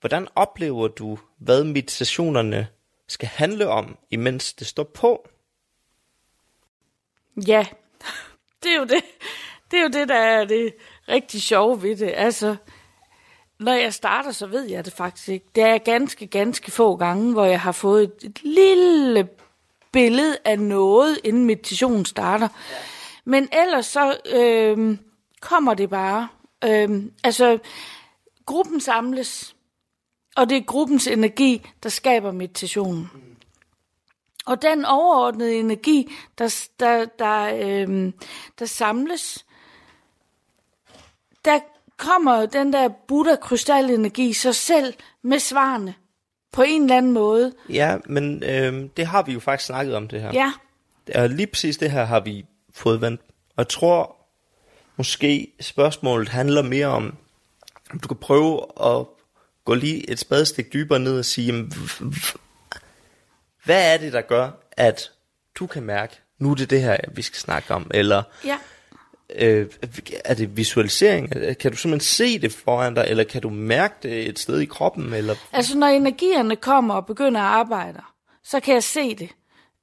[0.00, 2.66] hvordan oplever du, hvad meditationerne
[3.08, 5.28] skal handle om, imens det står på?
[7.46, 7.66] Ja,
[8.62, 9.04] det er jo det.
[9.70, 10.74] Det er jo det, der er det
[11.08, 12.12] rigtig sjove ved det.
[12.16, 12.56] Altså,
[13.58, 15.46] når jeg starter, så ved jeg det faktisk ikke.
[15.54, 19.28] Det er ganske, ganske få gange, hvor jeg har fået et, et lille
[19.92, 22.48] billede af noget, inden meditationen starter.
[23.24, 24.98] Men ellers så øh,
[25.40, 26.28] kommer det bare.
[26.64, 27.58] Øh, altså,
[28.46, 29.55] gruppen samles,
[30.36, 33.10] og det er gruppens energi, der skaber meditationen.
[34.46, 38.14] Og den overordnede energi, der, der, der, øhm,
[38.58, 39.46] der samles,
[41.44, 41.58] der
[41.96, 45.94] kommer den der Buddha-krystalenergi sig selv med svarene
[46.52, 47.52] på en eller anden måde.
[47.68, 50.32] Ja, men øhm, det har vi jo faktisk snakket om, det her.
[50.32, 50.52] Ja,
[51.14, 53.20] Og lige præcis det her har vi fået vendt.
[53.48, 54.16] Og jeg tror,
[54.96, 57.16] måske spørgsmålet handler mere om,
[57.90, 59.06] om du kan prøve at
[59.66, 61.72] gå lige et spadestik dybere ned og sige, jamen,
[63.64, 65.10] Hvad er det, der gør, at
[65.54, 68.56] du kan mærke, nu er det det her, vi skal snakke om, eller Ja.
[69.34, 69.66] øh,
[70.24, 71.30] er det visualisering?
[71.60, 74.64] Kan du simpelthen se det foran dig, eller kan du mærke det et sted i
[74.64, 75.12] kroppen?
[75.12, 75.34] Eller?
[75.52, 78.00] Altså, når energierne kommer og begynder at arbejde,
[78.44, 79.28] så kan jeg se det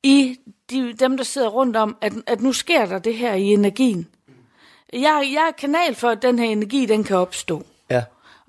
[0.04, 3.44] i de, dem, der sidder rundt om, at, at nu sker der det her i
[3.44, 4.08] energien.
[4.94, 7.66] Jeg, jeg er kanal for, at den her energi, den kan opstå.
[7.90, 8.04] Ja.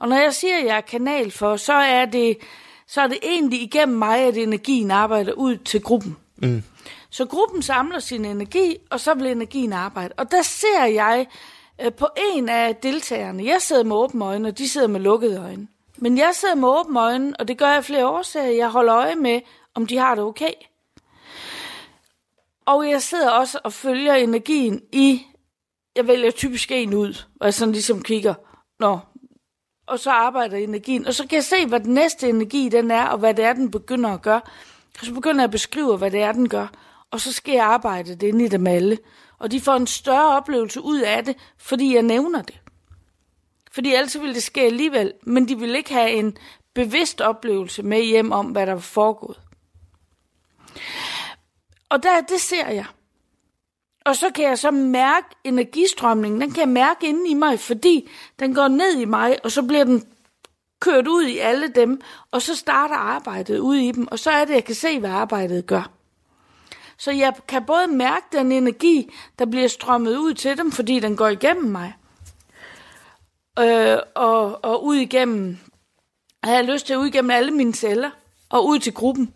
[0.05, 2.38] Og når jeg siger, at jeg er kanal for, så er det,
[2.87, 6.17] så er det egentlig igennem mig, at energien arbejder ud til gruppen.
[6.37, 6.62] Mm.
[7.11, 10.14] Så gruppen samler sin energi, og så vil energien arbejde.
[10.17, 11.27] Og der ser jeg
[11.81, 15.40] øh, på en af deltagerne, jeg sidder med åbne øjne, og de sidder med lukkede
[15.40, 15.69] øjne.
[15.97, 18.51] Men jeg sidder med åbne øjne, og det gør jeg flere årsager.
[18.51, 19.40] Jeg holder øje med,
[19.75, 20.53] om de har det okay.
[22.67, 25.27] Og jeg sidder også og følger energien i,
[25.97, 28.35] jeg vælger typisk en ud, og jeg sådan ligesom kigger,
[28.81, 28.99] nå,
[29.87, 31.07] og så arbejder energien.
[31.07, 33.53] Og så kan jeg se, hvad den næste energi den er, og hvad det er,
[33.53, 34.40] den begynder at gøre.
[35.01, 36.66] Og så begynder jeg at beskrive, hvad det er, den gør.
[37.11, 38.99] Og så skal jeg arbejde det inde i dem alle.
[39.38, 42.61] Og de får en større oplevelse ud af det, fordi jeg nævner det.
[43.73, 46.37] Fordi ellers ville det ske alligevel, men de vil ikke have en
[46.75, 49.40] bevidst oplevelse med hjem om, hvad der var foregået.
[51.88, 52.87] Og der, det ser jeg.
[54.05, 58.11] Og så kan jeg så mærke energistrømningen, den kan jeg mærke inde i mig, fordi
[58.38, 60.05] den går ned i mig, og så bliver den
[60.81, 64.45] kørt ud i alle dem, og så starter arbejdet ud i dem, og så er
[64.45, 65.90] det, jeg kan se, hvad arbejdet gør.
[66.99, 71.17] Så jeg kan både mærke den energi, der bliver strømmet ud til dem, fordi den
[71.17, 71.95] går igennem mig,
[73.59, 75.59] øh, og, og ud igennem,
[76.47, 78.11] jeg har lyst til at ud igennem alle mine celler,
[78.49, 79.35] og ud til gruppen.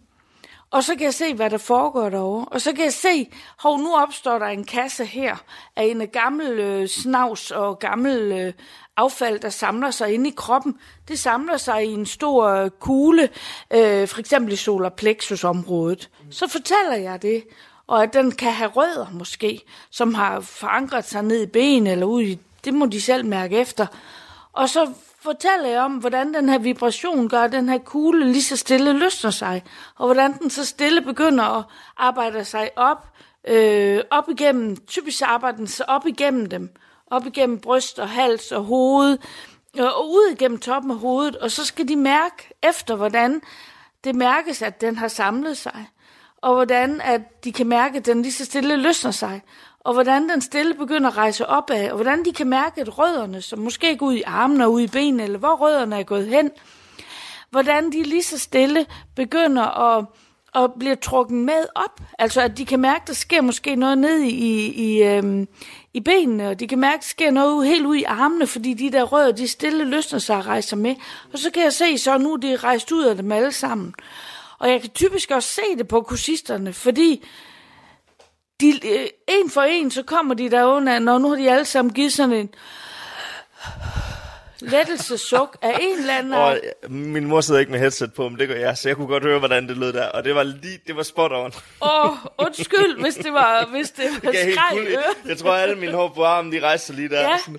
[0.70, 2.44] Og så kan jeg se, hvad der foregår derovre.
[2.44, 5.36] Og så kan jeg se, hov, nu opstår der en kasse her
[5.76, 8.52] af en gammel øh, snavs og gammel øh,
[8.96, 10.78] affald, der samler sig inde i kroppen.
[11.08, 13.28] Det samler sig i en stor øh, kugle,
[13.70, 16.10] øh, for eksempel i solar plexus-området.
[16.30, 17.44] Så fortæller jeg det,
[17.86, 22.06] og at den kan have rødder måske, som har forankret sig ned i ben eller
[22.06, 23.86] ud i, det må de selv mærke efter.
[24.52, 24.92] Og så
[25.28, 28.92] fortæller jeg om, hvordan den her vibration gør, at den her kugle lige så stille
[28.92, 29.64] løsner sig,
[29.96, 31.64] og hvordan den så stille begynder at
[31.96, 33.06] arbejde sig op,
[33.48, 36.74] øh, op igennem, typisk arbejder den sig op igennem dem,
[37.06, 39.18] op igennem bryst og hals og hoved,
[39.78, 43.40] øh, og ud igennem toppen af hovedet, og så skal de mærke efter, hvordan
[44.04, 45.88] det mærkes, at den har samlet sig,
[46.42, 49.42] og hvordan at de kan mærke, at den lige så stille løsner sig,
[49.88, 53.42] og hvordan den stille begynder at rejse opad, og hvordan de kan mærke, at rødderne,
[53.42, 56.26] som måske går ud i armene og ud i benene, eller hvor rødderne er gået
[56.26, 56.50] hen,
[57.50, 60.04] hvordan de lige så stille begynder at,
[60.54, 62.00] at blive trukket med op.
[62.18, 65.48] Altså at de kan mærke, at der sker måske noget ned i, i, i, øhm,
[65.94, 68.74] i benene, og de kan mærke, at der sker noget helt ud i armene, fordi
[68.74, 70.94] de der rødder, de stille løsner sig og rejser med.
[71.32, 73.94] Og så kan jeg se, så nu er de rejst ud af dem alle sammen.
[74.58, 77.24] Og jeg kan typisk også se det på kursisterne, fordi
[78.60, 81.64] de, øh, en for en, så kommer de der under, når nu har de alle
[81.64, 82.48] sammen givet sådan en
[84.60, 88.38] lettelsesuk af en eller anden Og øh, min mor sidder ikke med headset på, men
[88.38, 90.06] det gør jeg, så jeg kunne godt høre, hvordan det lød der.
[90.06, 91.52] Og det var lige, det var spot on.
[91.82, 95.04] Åh, undskyld, hvis det var, hvis det var Jeg, i kul, øret.
[95.26, 97.20] jeg tror, alle mine hår på armen, de rejste sig lige der.
[97.20, 97.38] Ja.
[97.38, 97.58] Sådan,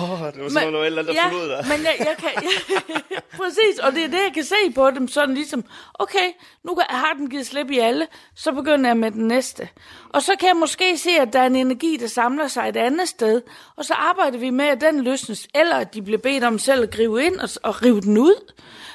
[0.00, 1.64] oh, det var sådan eller andet, der ja, forlod dig.
[1.68, 2.30] men jeg, jeg kan...
[2.42, 6.32] Jeg, præcis, og det er det, jeg kan se på dem, sådan ligesom, okay,
[6.64, 8.06] nu kan- har den givet slip i alle,
[8.36, 9.68] så begynder jeg med den næste.
[10.08, 12.76] Og så kan jeg måske se, at der er en energi, der samler sig et
[12.76, 13.42] andet sted,
[13.76, 16.82] og så arbejder vi med, at den løsnes, eller at de bliver bedt om selv
[16.82, 18.52] at gribe ind og, og rive den ud.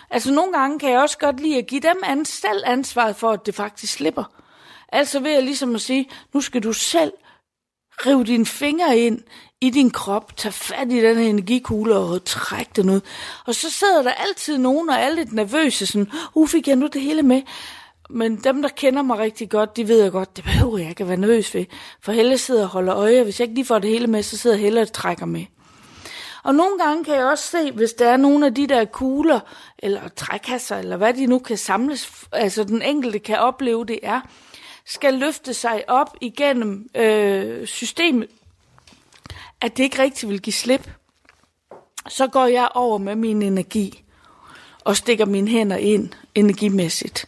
[0.09, 3.31] Altså nogle gange kan jeg også godt lide at give dem an, selv ansvaret for,
[3.31, 4.23] at det faktisk slipper.
[4.91, 7.11] Altså ved jeg ligesom at sige, nu skal du selv
[8.05, 9.21] riv dine fingre ind
[9.63, 13.01] i din krop, tag fat i den her energikugle og træk den ud.
[13.45, 16.87] Og så sidder der altid nogen, og er lidt nervøse, sådan, uh, fik jeg nu
[16.87, 17.41] det hele med?
[18.09, 21.03] Men dem, der kender mig rigtig godt, de ved jeg godt, det behøver jeg ikke
[21.03, 21.65] at være nervøs ved.
[22.01, 24.23] For Helle sidder og holder øje, og hvis jeg ikke lige får det hele med,
[24.23, 25.45] så sidder Helle og trækker med.
[26.43, 29.39] Og nogle gange kan jeg også se, hvis der er nogle af de der kugler,
[29.79, 34.21] eller trækasser, eller hvad de nu kan samles, altså den enkelte kan opleve det er,
[34.85, 38.29] skal løfte sig op igennem øh, systemet,
[39.63, 40.91] at det ikke rigtig vil give slip,
[42.09, 44.03] så går jeg over med min energi
[44.79, 47.25] og stikker mine hænder ind energimæssigt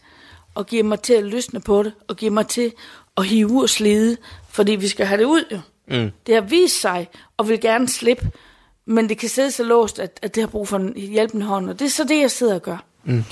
[0.54, 2.72] og giver mig til at løsne på det og giver mig til
[3.16, 4.16] at hive og slide,
[4.48, 5.60] fordi vi skal have det ud jo.
[5.88, 6.10] Mm.
[6.26, 8.30] Det har vist sig og vil gerne slippe,
[8.84, 11.70] men det kan sidde så låst, at, at det har brug for en hjælpende hånd,
[11.70, 12.84] og det er så det, jeg sidder og gør.
[13.04, 13.24] Mm.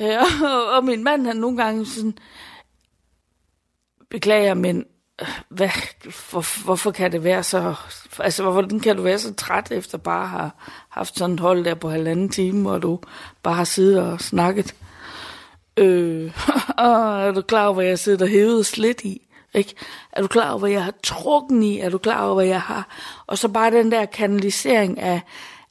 [0.00, 2.18] Øh, og, og min mand, han nogle gange sådan,
[4.10, 4.84] beklager, men
[5.48, 5.68] hvad,
[6.30, 7.74] hvor, hvorfor kan det være så,
[8.18, 10.50] altså hvordan kan du være så træt efter bare at have
[10.88, 13.00] haft sådan et hold der på halvanden time, hvor du
[13.42, 14.74] bare har siddet og snakket?
[15.76, 16.32] Øh,
[16.78, 19.22] og er du klar over, hvad jeg sidder hævet slet i?
[19.54, 19.74] Ikke?
[20.12, 21.78] Er du klar over, hvad jeg har trukken i?
[21.80, 22.88] Er du klar over, hvad jeg har?
[23.26, 25.20] Og så bare den der kanalisering af,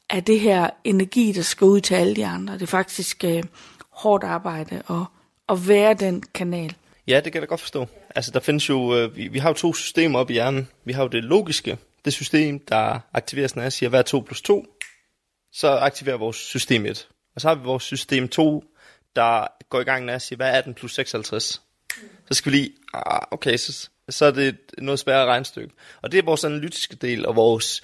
[0.10, 2.54] af det her energi, der skal ud til alle de andre.
[2.54, 3.44] Det er faktisk øh,
[3.90, 5.06] hårdt arbejde at,
[5.50, 6.76] at være den kanal.
[7.08, 7.88] Ja, det kan jeg da godt forstå.
[8.16, 10.68] Altså, der findes jo, øh, vi, vi har jo to systemer op i hjernen.
[10.86, 14.20] Vi har jo det logiske, det system, der aktiveres, når jeg siger, hvad er 2
[14.20, 14.66] plus 2?
[15.54, 17.08] Så aktiverer vores system 1.
[17.36, 18.64] Og så har vi vores system 2,
[19.16, 21.62] der går i gang, når jeg siger, hvad er 18 plus 56?
[22.28, 25.74] Så skal vi lige, ah, okay, så, så er det noget sværere regnstykke.
[26.02, 27.84] Og det er vores analytiske del, og vores,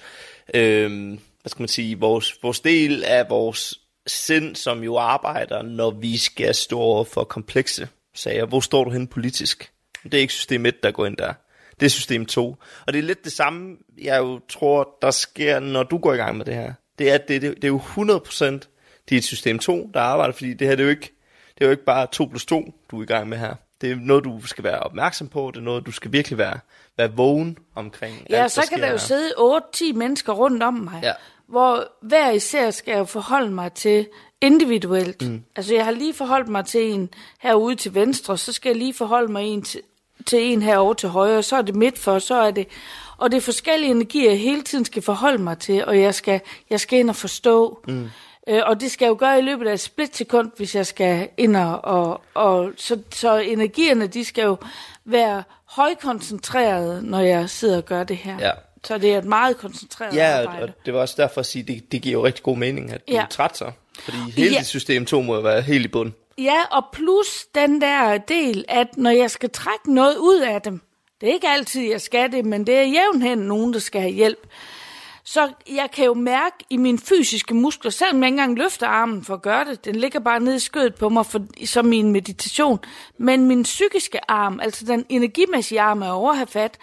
[0.54, 5.90] øh, hvad skal man sige, vores, vores del af vores sind, som jo arbejder, når
[5.90, 8.46] vi skal stå over for komplekse sager.
[8.46, 9.72] Hvor står du henne politisk?
[10.02, 11.32] Det er ikke system 1, der går ind der.
[11.80, 12.56] Det er system 2.
[12.86, 16.16] Og det er lidt det samme, jeg jo tror, der sker, når du går i
[16.16, 16.72] gang med det her.
[16.98, 18.60] Det er, det, det, det er jo 100%
[19.10, 21.14] dit system 2, der arbejder, fordi det her det er jo ikke,
[21.54, 23.54] det er jo ikke bare 2 plus 2, du er i gang med her.
[23.82, 25.50] Det er noget, du skal være opmærksom på.
[25.54, 26.58] Det er noget, du skal virkelig være,
[26.96, 28.26] være vågen omkring.
[28.30, 31.12] Ja, alt, så kan der jo sidde 8-10 mennesker rundt om mig, Ja.
[31.46, 34.08] hvor hver især skal jeg jo forholde mig til
[34.40, 35.28] individuelt.
[35.28, 35.42] Mm.
[35.56, 38.94] Altså, jeg har lige forholdt mig til en herude til venstre, så skal jeg lige
[38.94, 39.80] forholde mig en til,
[40.26, 42.66] til en herovre til højre, så er det midt for, så er det...
[43.16, 46.40] Og det er forskellige energier, jeg hele tiden skal forholde mig til, og jeg skal,
[46.70, 47.80] jeg skal ind og forstå.
[47.88, 48.08] Mm.
[48.48, 51.28] Øh, og det skal jeg jo gøre i løbet af et splitsekund, hvis jeg skal
[51.36, 51.84] ind og...
[51.84, 54.56] og, og så, så energierne, de skal jo
[55.04, 58.36] være højkoncentrerede, når jeg sidder og gør det her.
[58.40, 58.50] Ja.
[58.84, 60.62] Så det er et meget koncentreret Ja, og, arbejde.
[60.78, 63.08] og det var også derfor at sige, det, det giver jo rigtig god mening, at
[63.08, 63.20] du Ja.
[63.20, 63.26] ja.
[63.30, 63.72] træt sig.
[64.00, 64.58] Fordi hele Ja.
[64.58, 66.12] dit system 2 må være helt i bund.
[66.38, 70.80] Ja, og plus den der del, at når jeg skal trække noget ud af dem,
[71.20, 74.12] det er ikke altid, jeg skal det, men det er jævnhen nogen, der skal have
[74.12, 74.46] hjælp.
[75.24, 79.24] Så jeg kan jo mærke i mine fysiske muskler, selvom jeg ikke engang løfter armen
[79.24, 82.12] for at gøre det, den ligger bare nede i skødet på mig for, som min
[82.12, 82.78] meditation,
[83.18, 86.78] men min psykiske arm, altså den energimæssige arm, er over at have fat.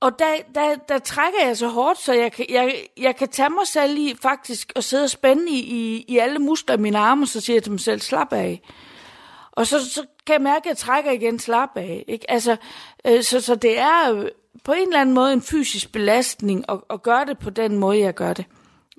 [0.00, 3.50] Og der, der, der trækker jeg så hårdt, så jeg kan, jeg, jeg kan tage
[3.50, 6.98] mig selv i faktisk og sidde og spænde i, i, i alle muskler i mine
[6.98, 8.62] arme, og så siger jeg til mig selv, slap af.
[9.52, 12.04] Og så, så kan jeg mærke, at jeg trækker igen, slap af.
[12.08, 12.30] Ikke?
[12.30, 12.56] Altså,
[13.06, 14.28] øh, så, så det er øh,
[14.64, 17.98] på en eller anden måde en fysisk belastning at, at gøre det på den måde,
[17.98, 18.44] jeg gør det.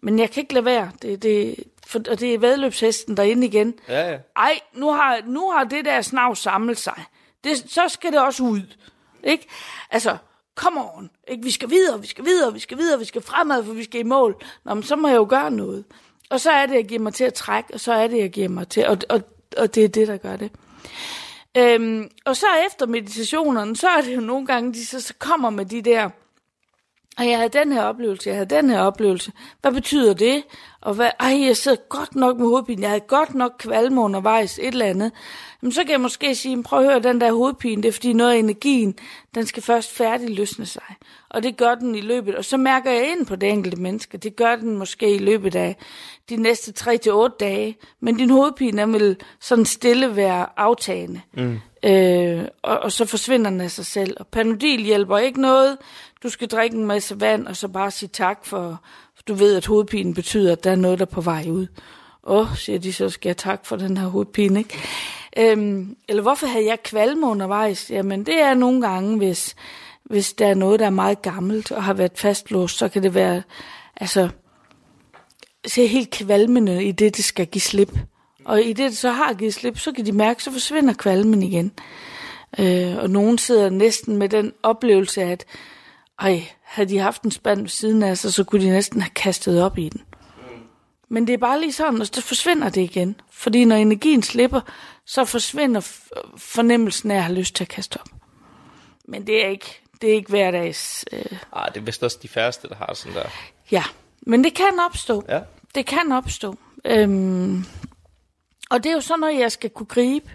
[0.03, 0.91] Men jeg kan ikke lade være.
[1.01, 1.55] Det, det,
[1.87, 3.73] for, og det er vedløbshesten derinde igen.
[3.87, 4.17] Ja, ja.
[4.35, 7.03] Ej, nu har, nu har det der snav samlet sig.
[7.43, 8.61] Det, så skal det også ud.
[9.23, 9.47] Ikke?
[9.89, 10.17] Altså,
[10.55, 11.09] come on.
[11.27, 11.43] Ikke?
[11.43, 13.99] Vi skal videre, vi skal videre, vi skal videre, vi skal fremad, for vi skal
[13.99, 14.43] i mål.
[14.65, 15.85] Nå, men så må jeg jo gøre noget.
[16.29, 18.29] Og så er det, jeg giver mig til at trække, og så er det, jeg
[18.29, 19.21] giver mig til, og, og,
[19.57, 20.51] og det er det, der gør det.
[21.57, 25.49] Øhm, og så efter meditationerne, så er det jo nogle gange, de så, så kommer
[25.49, 26.09] med de der,
[27.17, 29.31] og jeg havde den her oplevelse, jeg havde den her oplevelse.
[29.61, 30.43] Hvad betyder det?
[30.81, 34.59] Og hvad, ej, jeg sidder godt nok med hovedpine, jeg havde godt nok kvalme undervejs,
[34.59, 35.11] et eller andet.
[35.61, 38.13] Jamen, så kan jeg måske sige, prøv at høre den der hovedpine, det er fordi
[38.13, 38.95] noget af energien,
[39.35, 40.95] den skal først færdig løsne sig.
[41.33, 44.17] Og det gør den i løbet, og så mærker jeg ind på det enkelte menneske.
[44.17, 45.75] Det gør den måske i løbet af
[46.29, 47.77] de næste 3 til otte dage.
[47.99, 51.21] Men din hovedpine, vil sådan stille være aftagende.
[51.33, 51.59] Mm.
[51.85, 54.17] Øh, og, og så forsvinder den af sig selv.
[54.19, 55.77] Og Panodil hjælper ikke noget.
[56.23, 58.81] Du skal drikke en masse vand, og så bare sige tak for,
[59.15, 61.67] for du ved, at hovedpinen betyder, at der er noget, der er på vej ud.
[62.23, 64.79] Åh, oh, siger de, så skal jeg tak for den her hovedpine, ikke?
[65.37, 67.91] Øhm, eller hvorfor havde jeg kvalme undervejs?
[67.91, 69.55] Jamen, det er nogle gange, hvis,
[70.05, 73.13] hvis der er noget, der er meget gammelt og har været fastlåst, så kan det
[73.13, 73.43] være,
[73.97, 74.29] altså,
[75.67, 77.97] se helt kvalmende i det, det skal give slip.
[78.45, 81.43] Og i det, det så har givet slip, så kan de mærke, så forsvinder kvalmen
[81.43, 81.71] igen.
[82.59, 85.45] Øh, og nogen sidder næsten med den oplevelse af, at
[86.19, 89.13] ej, havde de haft en spand ved siden af sig, så kunne de næsten have
[89.15, 90.01] kastet op i den.
[91.09, 93.15] Men det er bare lige sådan, og så forsvinder det igen.
[93.31, 94.61] Fordi når energien slipper,
[95.05, 95.81] så forsvinder
[96.37, 98.09] fornemmelsen af at have lyst til at kaste op.
[99.07, 101.05] Men det er ikke, det er ikke hverdags...
[101.11, 103.29] Øh, Ah, det er vist også de færreste, der har sådan der.
[103.71, 103.83] ja,
[104.21, 105.23] men det kan opstå.
[105.29, 105.39] Ja.
[105.75, 106.55] Det kan opstå.
[106.85, 107.65] Øhm,
[108.69, 110.29] og det er jo sådan noget, jeg skal kunne gribe.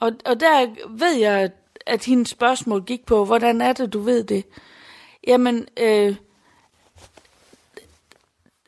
[0.00, 1.50] Og, og der ved jeg,
[1.86, 4.44] at hendes spørgsmål gik på, hvordan er det, du ved det?
[5.26, 6.16] Jamen, øh,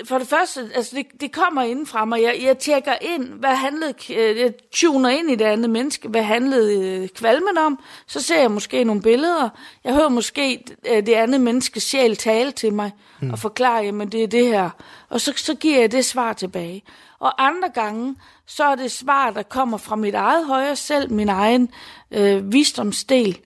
[0.04, 2.22] for det første, altså det, det kommer inden fra mig.
[2.22, 6.22] Jeg, jeg tjekker ind, hvad handlede, øh, jeg tuner ind i det andet menneske, hvad
[6.22, 7.78] handlede øh, kvalmen om.
[8.06, 9.48] Så ser jeg måske nogle billeder.
[9.84, 13.30] Jeg hører måske øh, det andet menneskes sjæl tale til mig mm.
[13.30, 14.70] og forklare, jamen det er det her.
[15.08, 16.82] Og så, så giver jeg det svar tilbage.
[17.18, 21.28] Og andre gange, så er det svar, der kommer fra mit eget højre selv, min
[21.28, 21.68] egen
[22.10, 23.38] øh, visdomsdel.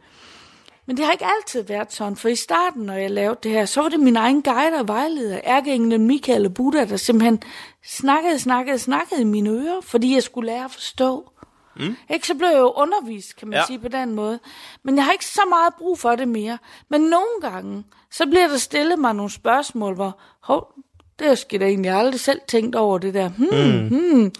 [0.86, 3.64] Men det har ikke altid været sådan, for i starten, når jeg lavede det her,
[3.64, 7.42] så var det min egen guide og vejleder, ærkeenglen Michael og Buddha, der simpelthen
[7.84, 11.30] snakkede, snakkede, snakkede i mine ører, fordi jeg skulle lære at forstå.
[11.76, 11.96] Mm.
[12.10, 13.66] Ikke, så blev jeg jo undervist, kan man Ja.
[13.66, 14.38] sige på den måde.
[14.82, 16.58] Men jeg har ikke så meget brug for det mere.
[16.88, 20.74] Men nogle gange, så bliver der stillet mig nogle spørgsmål, hvor, hov,
[21.18, 23.28] det har jeg da egentlig aldrig selv tænkt over det der.
[23.28, 23.88] Hmm, mm.
[23.88, 24.32] hmm.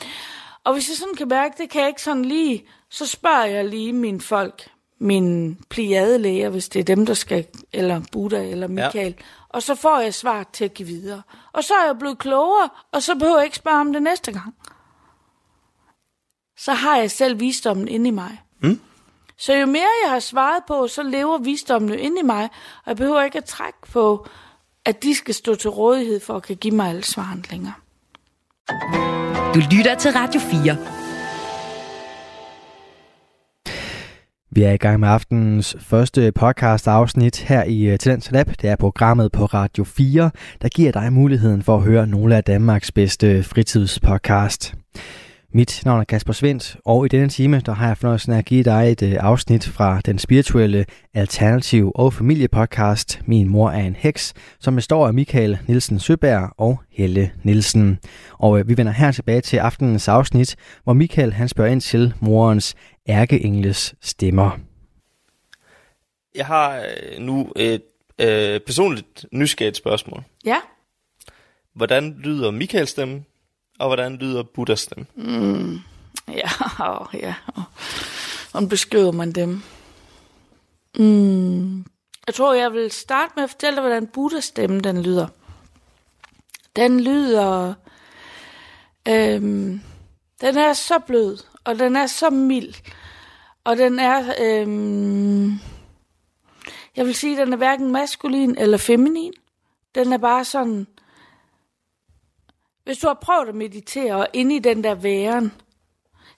[0.64, 3.64] Og hvis jeg sådan kan mærke, det kan jeg ikke sådan lige, så spørger jeg
[3.64, 4.68] lige mine folk,
[5.03, 9.24] mine pliadelæger, hvis det er dem, der skal, eller Buddha eller Michael, ja.
[9.48, 11.22] og så får jeg svar til at give videre.
[11.53, 14.32] Og så er jeg blevet klogere, og så behøver jeg ikke spørge om det næste
[14.32, 14.55] gang.
[16.59, 18.42] Så har jeg selv visdommen inde i mig.
[18.62, 18.80] Mm.
[19.38, 22.44] Så jo mere jeg har svaret på, så lever visdommen jo inde i mig,
[22.84, 24.26] og jeg behøver ikke at trække på,
[24.84, 27.74] at de skal stå til rådighed for at kan give mig alle svaren længere.
[29.55, 31.01] Du lytter til Radio 4.
[34.55, 38.46] Vi er i gang med aftenens første podcast afsnit her i øh, Tendens Lab.
[38.46, 40.30] Det er programmet på Radio 4,
[40.62, 44.74] der giver dig muligheden for at høre nogle af Danmarks bedste fritidspodcast.
[45.55, 48.44] Mit navn er Kasper Svendt, og i denne time der har jeg fornøjelsen af at
[48.44, 50.84] give dig et øh, afsnit fra den spirituelle
[51.14, 56.80] alternativ og familiepodcast Min mor er en heks, som består af Michael Nielsen Søberg og
[56.90, 57.98] Helle Nielsen.
[58.38, 62.14] Og øh, vi vender her tilbage til aftenens afsnit, hvor Michael han spørger ind til
[62.20, 62.74] morens
[63.09, 64.59] ærkeengles stemmer.
[66.34, 67.82] Jeg har øh, nu et
[68.18, 70.22] øh, personligt nysgerrigt spørgsmål.
[70.44, 70.61] Ja,
[71.72, 73.24] Hvordan lyder Michaels stemme,
[73.78, 75.07] og hvordan lyder Buddhas stemme?
[76.28, 76.48] ja,
[76.78, 77.34] og, ja.
[77.46, 77.62] Og,
[78.50, 79.62] hvordan beskriver man dem?
[80.98, 81.78] Mm.
[82.26, 85.26] Jeg tror, jeg vil starte med at fortælle dig, hvordan Buddhas stemme den lyder.
[86.76, 87.74] Den lyder...
[89.09, 89.80] Øhm,
[90.40, 92.74] den er så blød, og den er så mild.
[93.64, 94.34] Og den er...
[94.40, 95.52] Øhm,
[96.96, 99.32] jeg vil sige, den er hverken maskulin eller feminin.
[99.94, 100.86] Den er bare sådan...
[102.84, 105.52] Hvis du har prøvet at meditere og inde i den der væren,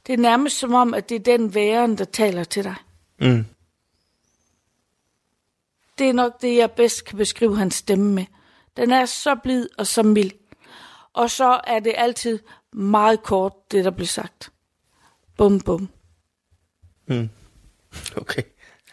[0.07, 2.75] det er nærmest som om, at det er den væren, der taler til dig.
[3.21, 3.45] Mm.
[5.99, 8.25] Det er nok det, jeg bedst kan beskrive hans stemme med.
[8.77, 10.33] Den er så blid og så mild.
[11.13, 12.39] Og så er det altid
[12.73, 14.54] meget kort, det der bliver sagt.
[15.37, 15.89] Bum, bum.
[18.17, 18.43] Okay.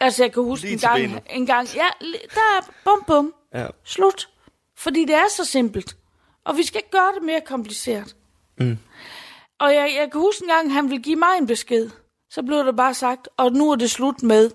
[0.00, 1.22] Altså, jeg kan huske en gang, benet.
[1.30, 1.86] en gang, ja,
[2.34, 3.34] der er bum, bum.
[3.54, 3.66] Ja.
[3.84, 4.28] Slut.
[4.76, 5.96] Fordi det er så simpelt.
[6.44, 8.16] Og vi skal ikke gøre det mere kompliceret.
[8.58, 8.78] Mm.
[9.58, 11.90] Og jeg, jeg kan huske en gang, han ville give mig en besked.
[12.30, 14.50] Så blev der bare sagt, og nu er det slut med.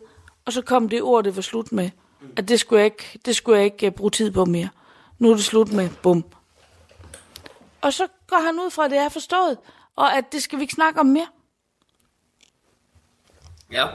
[0.45, 1.89] Og så kom det ord, det var slut med.
[2.37, 4.69] At det skulle jeg ikke, det skulle jeg ikke uh, bruge tid på mere.
[5.19, 5.89] Nu er det slut med.
[6.03, 6.25] Bum.
[7.81, 9.57] Og så går han ud fra, at det er forstået.
[9.95, 11.27] Og at det skal vi ikke snakke om mere.
[13.71, 13.87] Ja.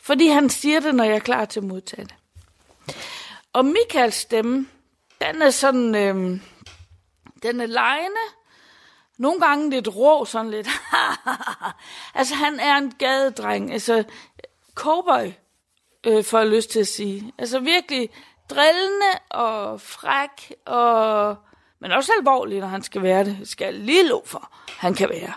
[0.00, 2.14] Fordi han siger det, når jeg er klar til at modtage det.
[3.52, 4.66] Og Michaels stemme,
[5.20, 6.40] den er sådan, øhm,
[7.42, 8.20] den er lejende.
[9.18, 10.68] Nogle gange lidt rå, sådan lidt.
[12.14, 13.72] altså, han er en gadedreng.
[13.72, 14.04] Altså,
[14.74, 15.32] cowboy,
[16.04, 17.32] øh, får jeg lyst til at sige.
[17.38, 18.10] Altså, virkelig
[18.50, 21.36] drillende og fræk, og,
[21.80, 23.48] men også alvorlig, når han skal være det.
[23.48, 25.32] Skal jeg lige lov for, han kan være.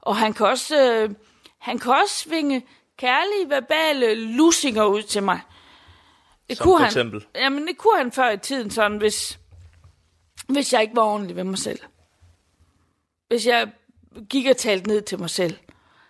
[0.00, 1.10] Og han kan også, øh,
[1.58, 2.66] han kan også svinge
[2.98, 5.40] kærlige, verbale lusinger ud til mig.
[6.48, 7.26] Det Som for han, eksempel?
[7.34, 9.38] Jamen, det kunne han før i tiden sådan, hvis,
[10.48, 11.78] hvis jeg ikke var ordentlig ved mig selv.
[13.28, 13.72] Hvis jeg
[14.30, 15.56] gik og talte ned til mig selv,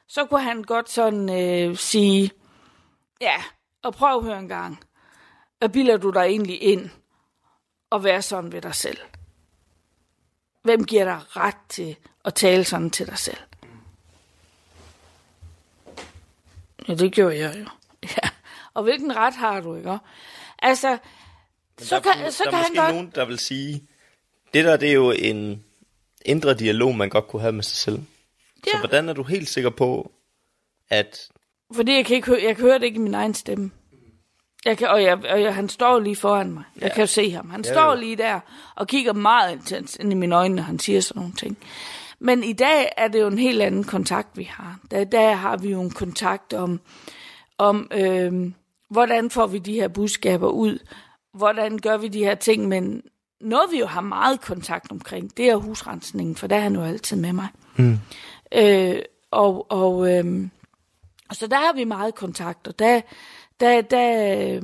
[0.08, 2.30] så kunne han godt sådan øh, sige,
[3.20, 3.42] ja,
[3.82, 4.84] og prøv at høre en gang.
[5.58, 6.90] Hvad bilder du dig egentlig ind
[7.90, 8.98] og være sådan ved dig selv?
[10.62, 13.38] Hvem giver dig ret til at tale sådan til dig selv?
[16.88, 17.64] Ja, det gjorde jeg jo.
[18.22, 18.28] Ja.
[18.74, 19.98] Og hvilken ret har du, ikke?
[20.58, 20.98] Altså,
[21.78, 22.94] så der, kan, så der kan er han måske godt...
[22.94, 23.88] nogen, der vil sige,
[24.54, 25.64] det der det er jo en
[26.24, 27.98] indre dialog, man godt kunne have med sig selv.
[28.64, 28.78] Så Ja.
[28.78, 30.12] hvordan er du helt sikker på,
[30.90, 31.28] at...
[31.74, 33.70] Fordi jeg kan, ikke høre, jeg kan høre det ikke i min egen stemme.
[34.64, 36.64] Jeg kan, og, jeg, og jeg, han står lige foran mig.
[36.76, 36.94] Jeg Ja.
[36.94, 37.50] kan jo se ham.
[37.50, 38.00] Han Ja, står jo.
[38.00, 38.40] lige der
[38.76, 41.58] og kigger meget intens ind i mine øjne, når han siger sådan nogle ting.
[42.24, 44.78] Men i dag er det jo en helt anden kontakt, vi har.
[44.90, 46.80] Der, der har vi jo en kontakt om,
[47.58, 48.52] om øh,
[48.90, 50.78] hvordan får vi de her budskaber ud?
[51.34, 52.68] Hvordan gør vi de her ting?
[52.68, 53.02] Men
[53.40, 56.82] noget, vi jo har meget kontakt omkring, det er husrensningen, for der er han jo
[56.82, 57.48] altid med mig.
[57.76, 57.98] Mm.
[58.54, 58.98] Øh,
[59.30, 60.48] og og øh,
[61.32, 63.00] så der har vi meget kontakt, og der,
[63.60, 64.62] der, der, øh,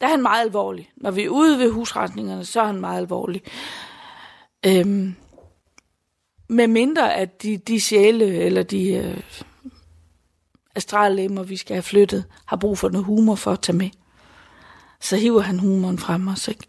[0.00, 0.90] der er han meget alvorlig.
[0.96, 3.42] Når vi er ude ved husretningerne, så er han meget alvorlig.
[4.66, 5.14] Øhm,
[6.48, 9.20] med mindre at de, de sjæle, eller de øh,
[10.74, 13.90] astrallemmer, vi skal have flyttet, har brug for noget humor for at tage med.
[15.00, 16.66] Så hiver han humoren frem os, ikke?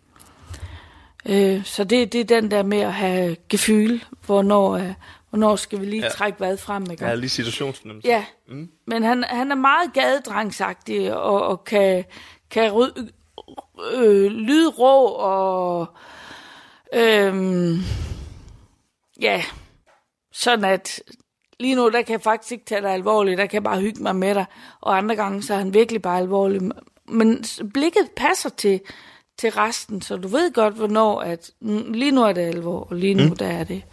[1.26, 4.94] Øh, så det, det er den der med at have gefyl, hvornår, øh,
[5.30, 6.06] hvornår skal vi lige Ja.
[6.06, 6.12] ja.
[6.12, 7.06] trække hvad frem, ikke?
[7.06, 8.08] Er lige situationsfornemmelse.
[8.08, 8.70] Ja, mm.
[8.88, 12.06] men han, han er meget gadedrangsagtig og, og kan,
[12.50, 12.88] kan ry,
[13.94, 15.88] øh, lyde rå og
[16.94, 17.80] øhm,
[19.22, 19.44] ja,
[20.38, 21.02] sådan at
[21.60, 24.04] lige nu, der kan jeg faktisk ikke tage dig alvorligt, der kan jeg bare hygge
[24.04, 24.46] mig med dig,
[24.82, 26.62] og andre gange, så er han virkelig bare alvorlig.
[27.06, 28.82] Men blikket passer til,
[29.38, 31.52] til resten, så du ved godt, hvornår, at
[31.94, 33.36] lige nu er det alvor, og lige nu, mm.
[33.36, 33.84] der er det.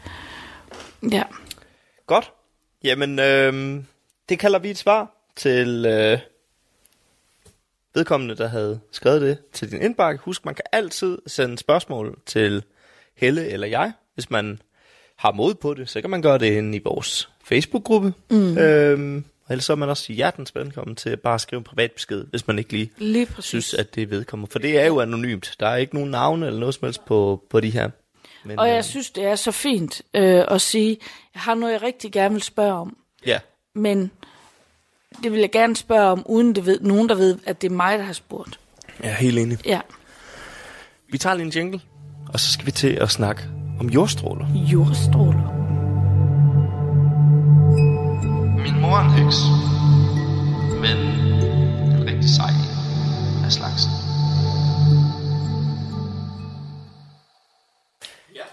[1.10, 1.22] Ja.
[2.06, 2.32] Godt.
[2.84, 3.82] Jamen, øh,
[4.28, 6.18] det kalder vi et svar til øh,
[7.94, 10.22] vedkommende, der havde skrevet det til din indbakke.
[10.24, 12.64] Husk, man kan altid sende spørgsmål til
[13.14, 14.58] Helle eller jeg, hvis man
[15.24, 15.88] har mod på det.
[15.88, 18.12] Så kan man gøre det inde i vores Facebook-gruppe.
[18.30, 18.58] Mm.
[18.58, 21.92] Øh, og ellers så er man også hjertens velkommen til bare at skrive en privat
[21.92, 23.44] besked, hvis man ikke lige Lige præcis.
[23.48, 24.46] synes, at det vedkommer.
[24.50, 25.54] For det er jo anonymt.
[25.60, 27.90] Der er ikke nogen navne eller noget som helst på, på de her.
[28.44, 30.96] Men, Og øh, jeg synes, det er så fint øh, at sige,
[31.34, 32.96] jeg har noget, jeg rigtig gerne vil spørge om,
[33.26, 33.38] Ja,
[33.74, 34.10] men
[35.22, 37.74] det vil jeg gerne spørge om, uden det ved, nogen, der ved, at det er
[37.74, 38.58] mig, der har spurgt.
[39.02, 39.58] jeg er helt enig.
[39.66, 39.80] Ja,
[41.08, 41.80] Vi tager lige en jingle,
[42.32, 43.42] og så skal vi til at snakke
[43.80, 44.46] om jordstråler.
[44.72, 45.46] jordstråler.
[48.62, 49.36] Min mor er en heks,
[50.80, 50.96] men
[51.94, 52.52] en rigtig sej
[53.44, 53.90] af slagsen.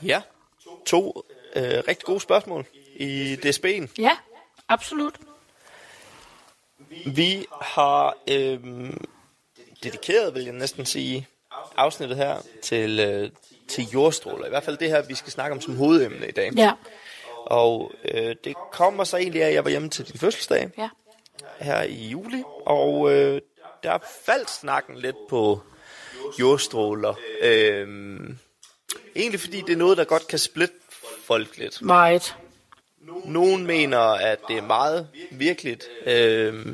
[0.03, 0.22] Ja,
[0.86, 2.65] to øh, rigtig gode spørgsmål
[2.95, 3.88] i DSB'en.
[3.97, 4.17] Ja,
[4.67, 5.19] absolut.
[7.05, 8.59] Vi har øh,
[9.84, 11.28] dedikeret, vil jeg næsten sige,
[11.78, 13.30] afsnittet her til, øh,
[13.67, 14.45] til jordstråler.
[14.45, 16.51] I hvert fald det her, vi skal snakke om som hovedemne i dag.
[16.55, 16.72] Ja,
[17.45, 20.89] Og øh, det kommer så egentlig af, at jeg var hjemme til din fødselsdag ja.
[21.59, 23.41] her i juli, og øh,
[23.84, 25.61] der faldt snakken lidt på
[26.39, 27.13] jordstråler.
[27.41, 27.88] Øh,
[29.15, 30.76] egentlig fordi det er noget, der godt kan splitte
[31.26, 31.82] folk lidt.
[31.82, 32.36] Meget.
[33.26, 35.84] Nogen mener, at det er meget virkeligt.
[36.05, 36.65] Øh,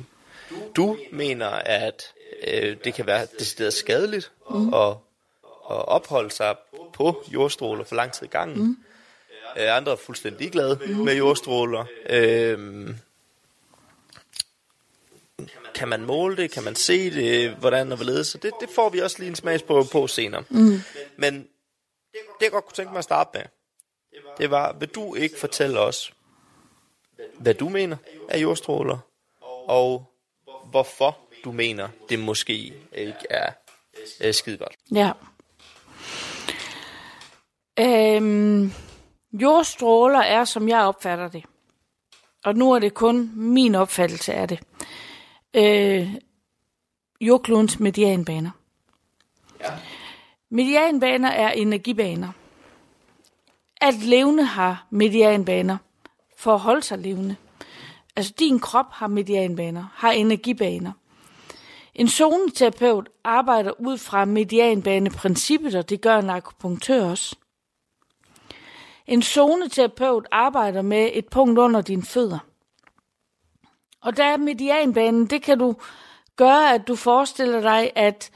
[0.76, 2.14] du mener, at
[2.48, 4.74] øh, det kan være decideret skadeligt mm.
[4.74, 4.90] at,
[5.70, 6.56] at opholde sig
[6.94, 8.64] på jordstråler for lang tid i gangen.
[8.64, 8.78] Mm.
[9.58, 10.96] Øh, andre er fuldstændig ligeglade mm.
[10.96, 11.86] med jordstråler.
[12.10, 12.90] Øh,
[15.76, 16.52] kan man måle det?
[16.52, 17.52] Kan man se det?
[17.52, 18.28] Hvordan og hvorledes?
[18.28, 20.44] Så det, det får vi også lige en smagsprøve på senere.
[20.50, 20.82] Mm.
[21.18, 21.48] Men
[22.14, 23.44] det jeg godt kunne tænke mig at starte med,
[24.38, 26.14] det var, vil du ikke fortælle os,
[27.40, 27.98] hvad du mener
[28.30, 28.98] af jordstråler,
[29.68, 30.06] og
[30.70, 31.18] hvorfor
[31.48, 33.52] du mener, det måske ikke er,
[34.20, 34.76] er skide godt.
[34.92, 35.12] Ja.
[37.80, 38.72] Øhm,
[39.34, 41.44] jordstråler er, som jeg opfatter det.
[42.46, 44.60] Og nu er det kun min opfattelse af det.
[45.54, 46.14] Øh,
[47.22, 48.52] jordklodens medianbaner.
[49.60, 49.74] Ja.
[50.50, 52.32] Medianbaner er energibaner.
[53.82, 55.78] Alt levende har medianbaner
[56.38, 57.36] for at holde sig levende.
[58.16, 60.92] Altså din krop har medianbaner, har energibaner.
[61.98, 67.36] En zoneterapeut arbejder ud fra medianbaneprincippet, og det gør en akupunktør også.
[69.08, 72.40] En zoneterapeut arbejder med et punkt under dine fødder.
[74.02, 75.76] Og der er medianbanen, det kan du
[76.36, 78.32] gøre, at du forestiller dig, at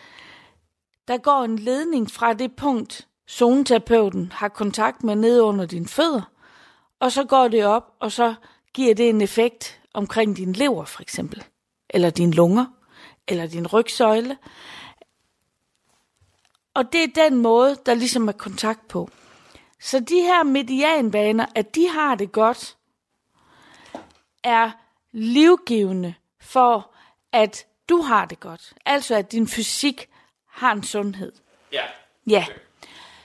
[1.07, 6.31] der går en ledning fra det punkt, zoneterapeuten har kontakt med nede under dine fødder,
[6.99, 8.33] og så går det op, og så
[8.73, 11.43] giver det en effekt omkring din lever for eksempel,
[11.89, 12.65] eller dine lunger,
[13.27, 14.37] eller din rygsøjle.
[16.73, 19.09] Og det er den måde, der ligesom er kontakt på.
[19.79, 22.77] Så de her medianbaner, at de har det godt,
[24.43, 24.71] er
[25.11, 26.91] livgivende for,
[27.31, 28.73] at du har det godt.
[28.85, 30.09] Altså, at din fysik
[30.47, 31.31] har en sundhed.
[31.71, 31.83] Ja.
[32.27, 32.45] Ja.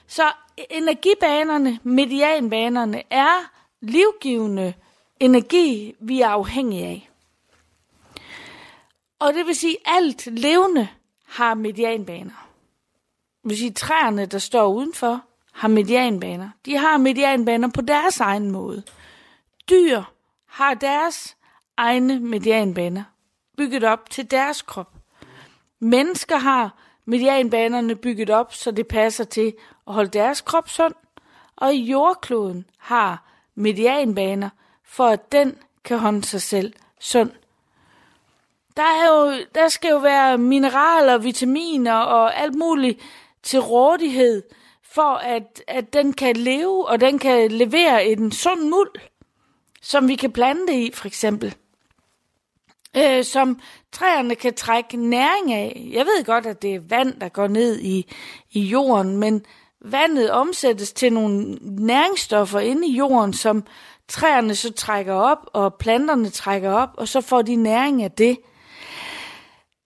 [0.07, 0.33] Så
[0.71, 4.75] energibanerne, medianbanerne, er livgivende
[5.21, 7.06] energi, vi er afhængige af.
[9.19, 10.89] Og det vil sige, at alt levende
[11.27, 12.49] har medianbaner.
[13.43, 16.51] Det vil sige, at træerne, der står udenfor, har medianbaner.
[16.67, 18.83] De har medianbaner på deres egen måde.
[19.71, 20.03] Dyr
[20.47, 21.37] har deres
[21.77, 23.03] egne medianbaner,
[23.57, 24.93] bygget op til deres krop.
[25.81, 29.55] Mennesker har medianbanerne bygget op, så det passer til
[29.87, 30.95] at holde deres krop sund,
[31.57, 34.51] og jordkloden har medianbaner,
[34.85, 37.31] for at den kan holde sig selv sund.
[38.77, 43.01] Der, er jo, der skal jo være mineraler, vitaminer og alt muligt
[43.43, 44.43] til rådighed,
[44.83, 48.93] for at, at den kan leve, og den kan levere en sund muld,
[49.83, 51.55] som vi kan plante i, for eksempel
[52.97, 53.61] øh, som
[53.93, 55.89] træerne kan trække næring af.
[55.93, 58.13] Jeg ved godt, at det er vand, der går ned i,
[58.51, 59.45] i jorden, men
[59.81, 63.65] vandet omsættes til nogle næringsstoffer inde i jorden, som
[64.09, 68.39] træerne så trækker op, og planterne trækker op, og så får de næring af det.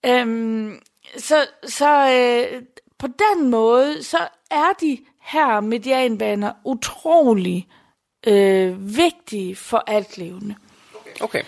[0.05, 0.81] Øhm,
[1.17, 2.63] så så øh,
[2.97, 7.67] på den måde, så er de her medianbaner utrolig
[8.27, 10.55] øh, vigtige for alt levende.
[11.21, 11.43] Okay.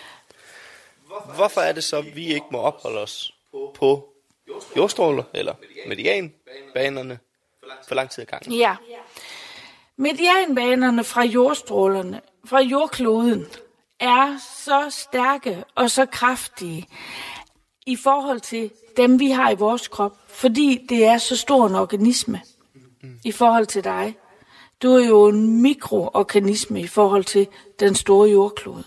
[1.35, 3.33] Hvorfor er det så, at vi ikke må opholde os
[3.75, 4.09] på
[4.77, 5.53] jordstråler eller
[5.87, 7.19] medianbanerne
[7.87, 8.53] for lang tid ad gangen?
[8.53, 8.75] Ja.
[9.95, 13.45] Medianbanerne fra jordstrålerne, fra jordkloden,
[13.99, 16.87] er så stærke og så kraftige
[17.85, 21.75] i forhold til dem, vi har i vores krop, fordi det er så stor en
[21.75, 22.41] organisme
[23.23, 24.17] i forhold til dig.
[24.81, 27.47] Du er jo en mikroorganisme i forhold til
[27.79, 28.83] den store jordklode.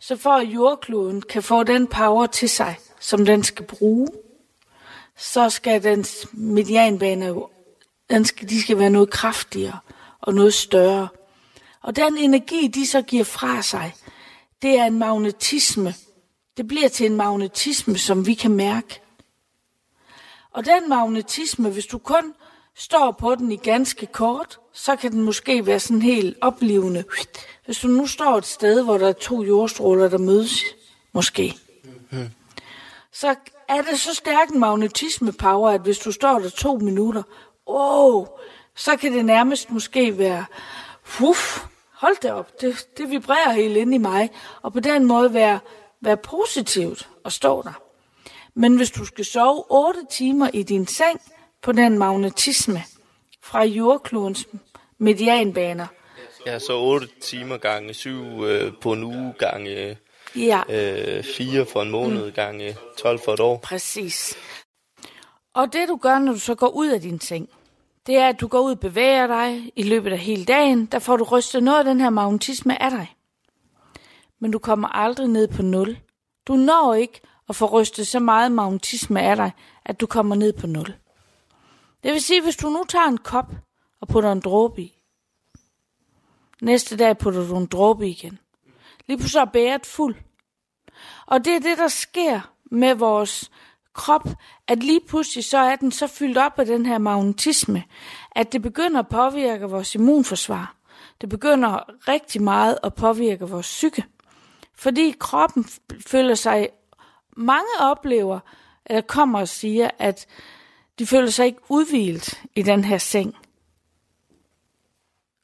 [0.00, 4.08] Så for at jordkloden kan få den power til sig, som den skal bruge,
[5.16, 7.48] så skal dens medianbane jo,
[8.10, 9.78] den skal, de skal være noget kraftigere
[10.20, 11.08] og noget større.
[11.82, 13.94] Og den energi, de så giver fra sig,
[14.62, 15.94] det er en magnetisme.
[16.58, 19.00] Det bliver til en magnetisme, som vi kan mærke.
[20.52, 22.34] Og den magnetisme, hvis du kun
[22.74, 27.04] står på den i ganske kort, så kan den måske være sådan helt oplevende.
[27.64, 30.64] Hvis du nu står et sted, hvor der er to jordstråler, der mødes,
[31.12, 31.54] måske,
[33.12, 33.34] så
[33.68, 37.22] er det så stærk en magnetisme-power, at hvis du står der to minutter,
[37.66, 38.26] åh,
[38.76, 40.44] så kan det nærmest måske være,
[41.20, 44.30] uff, hold det op, det, det vibrerer helt ind i mig,
[44.62, 45.58] og på den måde være,
[46.00, 47.82] være positivt at stå der.
[48.54, 51.20] Men hvis du skal sove 8 timer i din seng
[51.62, 52.82] på den magnetisme
[53.42, 54.48] fra jordklodens
[54.98, 55.86] medianbaner,
[56.46, 59.98] Ja, så 8 timer gange 7 øh, på en uge gange
[60.36, 62.32] ja, øh, 4 for en måned mm.
[62.32, 63.56] gange 12 for et år.
[63.56, 64.36] præcis.
[65.54, 67.48] Og det du gør, når du så går ud af din seng,
[68.06, 70.86] det er, at du går ud og bevæger dig i løbet af hele dagen.
[70.86, 73.14] Der får du rystet noget af den her magnetisme af dig.
[74.40, 75.98] Men du kommer aldrig ned på nul.
[76.46, 79.52] Du når ikke at få rystet så meget magnetisme af dig,
[79.84, 80.94] at du kommer ned på nul.
[82.02, 83.52] Det vil sige, hvis du nu tager en kop
[84.00, 85.02] og putter en dråbe i,
[86.60, 88.38] næste dag putter du en dråbe igen.
[89.06, 90.16] Lige pludselig er bæret fuld.
[91.26, 93.50] Og det er det, der sker med vores
[93.92, 94.28] krop,
[94.66, 97.84] at lige pludselig så er den så fyldt op af den her magnetisme,
[98.30, 100.76] at det begynder at påvirke vores immunforsvar.
[101.20, 104.04] Det begynder rigtig meget at påvirke vores psyke.
[104.78, 105.66] Fordi kroppen
[106.06, 106.68] føler sig,
[107.36, 108.40] mange oplever,
[108.86, 110.26] eller kommer og siger, at
[110.98, 113.36] de føler sig ikke udvilet i den her seng.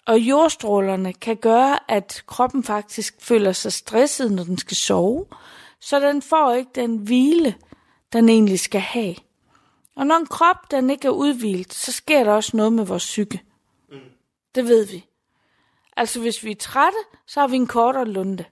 [0.07, 5.27] Og jordstrålerne kan gøre, at kroppen faktisk føler sig stresset, når den skal sove,
[5.81, 7.55] så den får ikke den hvile,
[8.13, 9.15] den egentlig skal have.
[9.95, 13.05] Og når en krop den ikke er udvilet, så sker der også noget med vores
[13.05, 13.43] psyke.
[13.89, 13.99] Mm.
[14.55, 15.07] Det ved vi.
[15.97, 18.45] Altså hvis vi er trætte, så har vi en kortere lunde.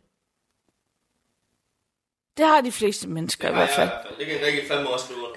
[2.37, 3.91] Det har de fleste mennesker i hvert fald.
[4.19, 5.27] Det kan Rikke fandme også nu.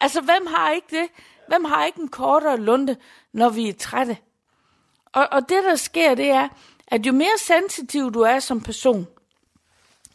[0.00, 1.08] Altså, hvem har ikke det?
[1.48, 2.96] Hvem har ikke en kortere lunde,
[3.32, 4.16] når vi er trætte?
[5.12, 6.48] Og, og det, der sker, det er,
[6.88, 9.06] at jo mere sensitiv du er som person,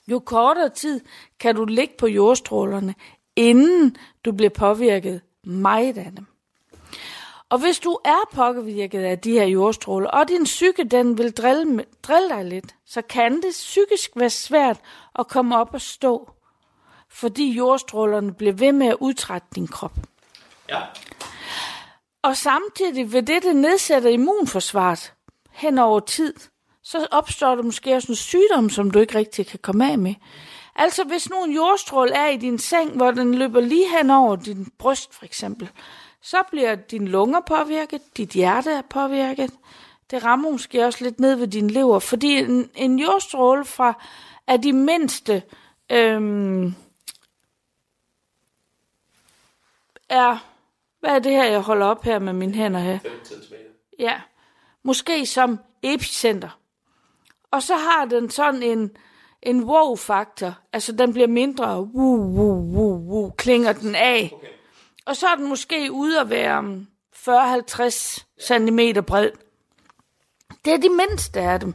[0.08, 1.02] jo kortere tid
[1.40, 2.96] kan du ligge på jordstrålerne,
[3.36, 6.26] inden du bliver påvirket meget af dem.
[7.52, 11.86] Og hvis du er påvirket af de her jordstråler, og din psyke den vil drille,
[12.04, 14.78] drille dig lidt, så kan det psykisk være svært
[15.20, 16.32] at komme op og stå,
[17.10, 19.94] fordi jordstrålerne bliver ved med at udtrætte din krop.
[20.70, 20.80] Ja.
[22.22, 25.14] Og samtidig vil det, det nedsætter immunforsvaret
[25.52, 26.34] hen over tid,
[26.84, 30.16] så opstår der måske også en sygdom, som du ikke rigtig kan komme af med.
[30.76, 34.36] Altså hvis nu en jordstrål er i din seng, hvor den løber lige hen over
[34.36, 35.70] din bryst for eksempel,
[36.22, 39.52] så bliver dine lunger påvirket, dit hjerte er påvirket.
[40.12, 43.94] Det rammer måske også lidt ned ved din lever, fordi en, en jordstråle fra
[44.48, 45.44] er de mindste
[45.92, 46.76] øhm,
[50.10, 50.46] er,
[51.00, 53.00] hvad er det her, jeg holder op her med mine hænder her?
[53.00, 53.54] 15 cm.
[54.00, 54.22] Ja,
[54.84, 56.60] måske som epicenter.
[57.52, 58.92] Og så har den sådan en,
[59.42, 64.32] en wow-faktor, altså den bliver mindre, woo, woo, woo, woo, klinger den af.
[64.34, 64.48] Okay.
[65.12, 66.86] Og så er den måske ude at være
[67.16, 69.32] 40-50 cm bred.
[70.66, 71.74] Det er de mindste af dem.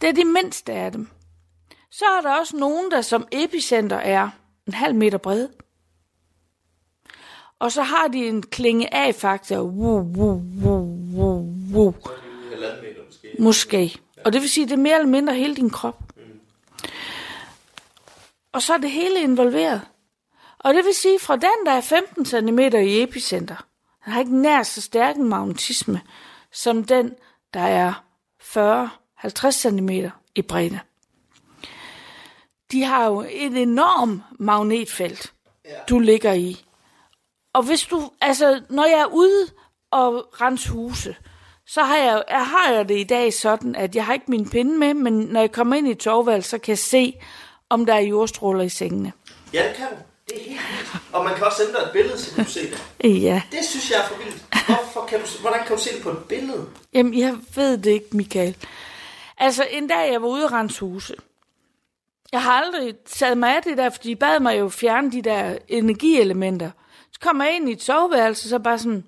[0.00, 1.08] Det er de mindste af dem.
[1.90, 4.30] Så er der også nogen, der som epicenter er
[4.66, 5.48] en halv meter bred.
[7.58, 9.56] Og så har de en klinge af faktor.
[9.56, 11.94] Woo, woo, woo, woo, woo.
[12.82, 13.36] Meter måske.
[13.38, 14.00] Måske.
[14.24, 16.02] Og det vil sige, det er mere eller mindre hele din krop.
[18.52, 19.80] Og så er det hele involveret.
[20.64, 23.66] Og det vil sige, fra den, der er 15 cm i epicenter,
[24.04, 26.00] den har ikke nær så stærk en magnetisme,
[26.52, 27.14] som den,
[27.54, 27.92] der er
[28.42, 29.88] 40-50 cm
[30.34, 30.80] i bredde.
[32.72, 35.32] De har jo et enormt magnetfelt,
[35.88, 36.64] du ligger i.
[37.54, 39.46] Og hvis du, altså, når jeg er ude
[39.90, 41.16] og rense huse,
[41.66, 44.50] så har jeg, jeg har jeg det i dag sådan, at jeg har ikke min
[44.50, 46.02] pinde med, men når jeg kommer ind i et
[46.44, 47.14] så kan jeg se,
[47.68, 49.12] om der er jordstråler i sengene.
[49.52, 49.96] Ja, det kan du.
[50.32, 50.60] Det er helt
[50.92, 51.02] vildt.
[51.12, 52.82] Og man kan også sende dig et billede, så kan du se det.
[53.22, 53.42] Ja.
[53.50, 54.44] Det synes jeg er for vildt.
[54.66, 56.66] Hvorfor kan du, hvordan kan du se det på et billede?
[56.94, 58.56] Jamen, jeg ved det ikke, Michael.
[59.38, 61.14] Altså, en dag jeg var ude og rense huse.
[62.32, 65.22] Jeg har aldrig taget mig af det der, fordi de bad mig jo fjerne de
[65.22, 66.70] der energielementer.
[67.12, 69.04] Så kommer jeg ind i et soveværelse, så bare sådan,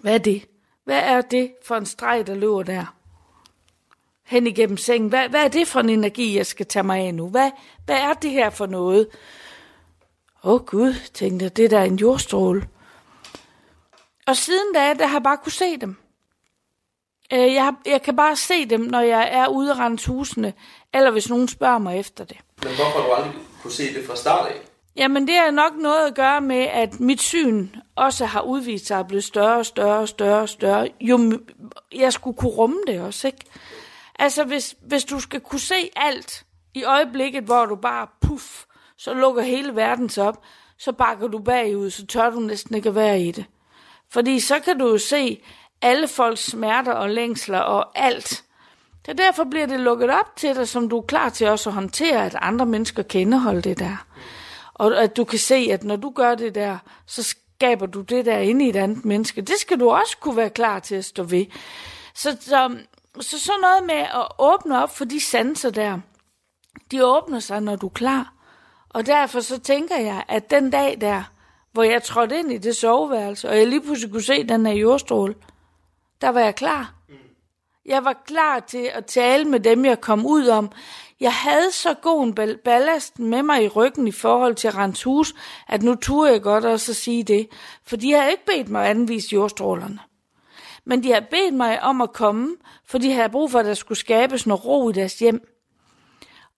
[0.00, 0.44] hvad er det?
[0.84, 2.94] Hvad er det for en streg, der løber der?
[4.24, 5.08] Hen igennem sengen.
[5.08, 7.28] Hvad, hvad er det for en energi, jeg skal tage mig af nu?
[7.28, 7.50] Hvad,
[7.84, 9.08] hvad er det her for noget?
[10.46, 12.68] Åh oh, gud, tænkte jeg, det der er en jordstråle.
[14.26, 15.96] Og siden da, der har jeg bare kunne se dem.
[17.32, 20.52] Øh, Jeg, har- jeg kan bare se dem, når jeg er ude og rense husene,
[20.94, 22.36] eller hvis nogen spørger mig efter det.
[22.62, 24.54] Men hvorfor har du aldrig kunne se det fra start af?
[24.96, 28.98] Jamen, det har nok noget at gøre med, at mit syn også har udvist sig
[28.98, 30.88] at blive større og større og større og større.
[31.00, 31.40] Jo,
[31.94, 33.44] jeg skulle kunne rumme det også, ikke?
[34.18, 36.44] Altså, hvis, hvis du skal kunne se alt
[36.74, 38.64] i øjeblikket, hvor du bare puff,
[38.98, 40.42] så lukker hele verden sig op,
[40.78, 43.44] så bakker du bagud, så tør du næsten ikke at være i det.
[44.10, 45.42] Fordi så kan du jo se
[45.82, 48.44] alle folks smerter og længsler og alt.
[49.06, 51.74] Så derfor bliver det lukket op til dig, som du er klar til også at
[51.74, 54.06] håndtere, at andre mennesker kan indeholde det der.
[54.74, 58.26] Og at du kan se, at når du gør det der, så skaber du det
[58.26, 59.40] der inde i et andet menneske.
[59.40, 61.46] Det skal du også kunne være klar til at stå ved.
[62.14, 62.76] Så, så,
[63.20, 65.98] så sådan noget med at åbne op for de sanser der,
[66.90, 68.35] de åbner sig, når du er klar.
[68.96, 71.22] Og derfor så tænker jeg, at den dag der,
[71.72, 74.72] hvor jeg trådte ind i det soveværelse, og jeg lige pludselig kunne se den her
[74.72, 75.34] jordstråle,
[76.20, 76.94] der var jeg klar.
[77.86, 80.72] Jeg var klar til at tale med dem, jeg kom ud om.
[81.20, 85.34] Jeg havde så god en ballast med mig i ryggen i forhold til Rens hus,
[85.68, 87.48] at nu turde jeg godt også at sige det.
[87.84, 89.98] For de har ikke bedt mig at anvise jordstrålerne.
[90.84, 93.74] Men de har bedt mig om at komme, for de havde brug for, at der
[93.74, 95.55] skulle skabes noget ro i deres hjem.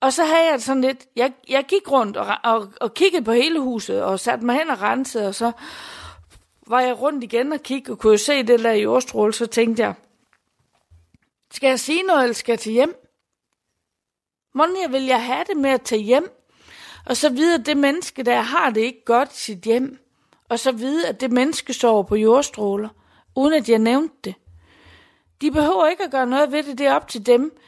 [0.01, 3.32] Og så havde jeg sådan lidt, jeg, jeg gik rundt og, og, og kiggede på
[3.32, 5.53] hele huset, og satte mig hen og rensede, og så
[6.66, 9.82] var jeg rundt igen og kiggede, og kunne jo se det der jordstråle, så tænkte
[9.82, 9.94] jeg,
[11.51, 12.94] skal jeg sige noget, eller skal jeg til hjem?
[14.55, 16.30] Måned vil jeg have det med at tage hjem,
[17.07, 19.99] og så vide, at det menneske, der har det ikke godt i sit hjem,
[20.49, 22.88] og så vide, at det menneske sover på jordstråler,
[23.36, 24.34] uden at jeg nævnte det.
[25.40, 27.59] De behøver ikke at gøre noget ved det, det er op til dem,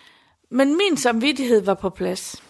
[0.51, 2.43] men min samvittighed var på plads.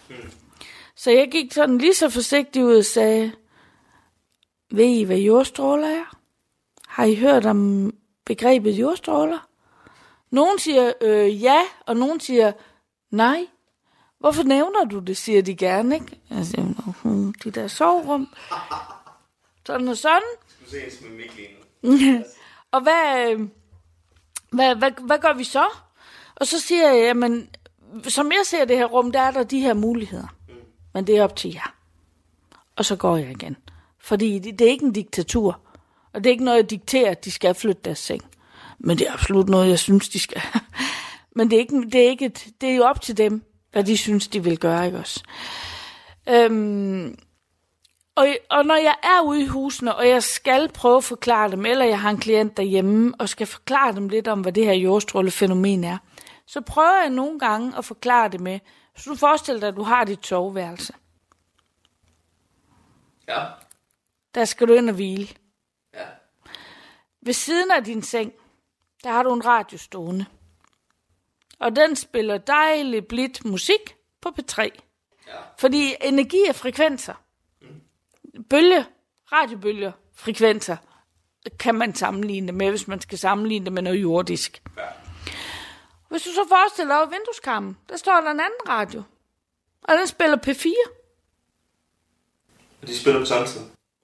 [0.95, 3.31] Så jeg gik sådan lige så forsigtigt ud og sagde,
[4.71, 6.17] ved I, hvad jordstråler er?
[6.87, 7.91] Har I hørt om
[8.25, 9.47] begrebet jordstråler?
[10.31, 12.51] Nogen siger øh, ja, og nogen siger
[13.11, 13.47] nej.
[14.19, 16.19] Hvorfor nævner du det, siger de gerne, ikke?
[16.29, 18.27] Jeg siger, "Nå, hmm, de der soverum.
[19.65, 20.21] Sådan og sådan.
[20.65, 22.23] Du ser ens med Mikkel
[22.71, 23.47] Og hvad, øh,
[24.51, 25.65] hvad, hvad, hvad gør vi så?
[26.35, 27.49] Og så siger jeg, jamen,
[28.07, 30.27] som jeg ser det her rum, der er der de her muligheder.
[30.93, 31.75] Men det er op til jer.
[32.75, 33.57] Og så går jeg igen.
[33.99, 35.59] Fordi det, det er ikke en diktatur.
[36.13, 38.21] Og det er ikke noget, jeg dikterer, at de skal flytte deres seng.
[38.79, 40.41] Men det er absolut noget, jeg synes, de skal.
[41.35, 43.83] Men det er, ikke, det, er ikke et, det er jo op til dem, hvad
[43.83, 45.23] de synes, de vil gøre, ikke også?
[46.29, 47.17] Øhm,
[48.15, 51.65] og, og når jeg er ude i husene, og jeg skal prøve at forklare dem,
[51.65, 54.73] eller jeg har en klient derhjemme, og skal forklare dem lidt om, hvad det her
[54.73, 55.97] jordstrålefænomen er,
[56.51, 58.59] så prøver jeg nogle gange at forklare det med,
[58.95, 60.93] så du forestiller dig, at du har dit soveværelse.
[63.27, 63.45] Ja.
[64.35, 65.27] Der skal du ind og hvile.
[65.93, 66.05] Ja.
[67.21, 68.33] Ved siden af din seng,
[69.03, 70.25] der har du en radio stående.
[71.59, 74.61] Og den spiller dejlig blidt musik på P3.
[74.61, 74.71] Ja.
[75.57, 77.13] Fordi energi er frekvenser.
[78.49, 78.85] Bølge,
[79.31, 80.77] radiobølger, frekvenser,
[81.59, 84.63] kan man sammenligne det med, hvis man skal sammenligne det med noget jordisk.
[84.77, 85.00] Ja.
[86.11, 89.03] Hvis du så forestiller dig over vindueskarmen, der står der en anden radio.
[89.83, 90.91] Og den spiller P4.
[92.81, 93.61] Og de spiller på samme tid.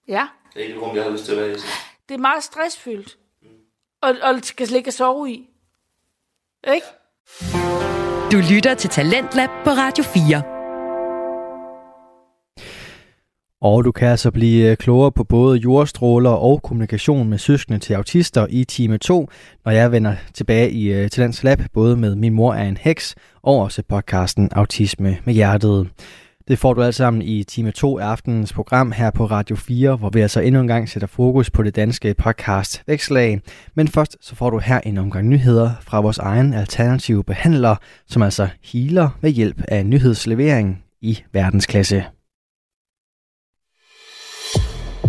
[0.07, 1.59] Ja, Det er ikke et rum, jeg har lyst til at være i.
[1.59, 1.65] Så.
[2.09, 3.17] det er meget stressfyldt.
[4.01, 5.49] Og, og det skal slet ikke sove i.
[6.73, 6.87] Ikke?
[8.31, 10.56] Du lytter til Talentlab på Radio 4.
[13.61, 17.93] Og du kan altså blive øh, klogere på både jordstråler og kommunikation med søskende til
[17.93, 19.29] autister i time 2,
[19.65, 22.77] når jeg vender tilbage i øh, til Talents Lab, både med Min mor er en
[22.77, 25.89] heks og også podcasten Autisme med hjertet.
[26.47, 29.95] Det får du alt sammen i time 2 af aftenens program her på Radio 4,
[29.95, 33.41] hvor vi altså endnu en gang sætter fokus på det danske podcast Vækslag.
[33.75, 37.75] Men først så får du her en omgang nyheder fra vores egen alternative behandler,
[38.07, 42.05] som altså healer ved hjælp af nyhedslevering i verdensklasse.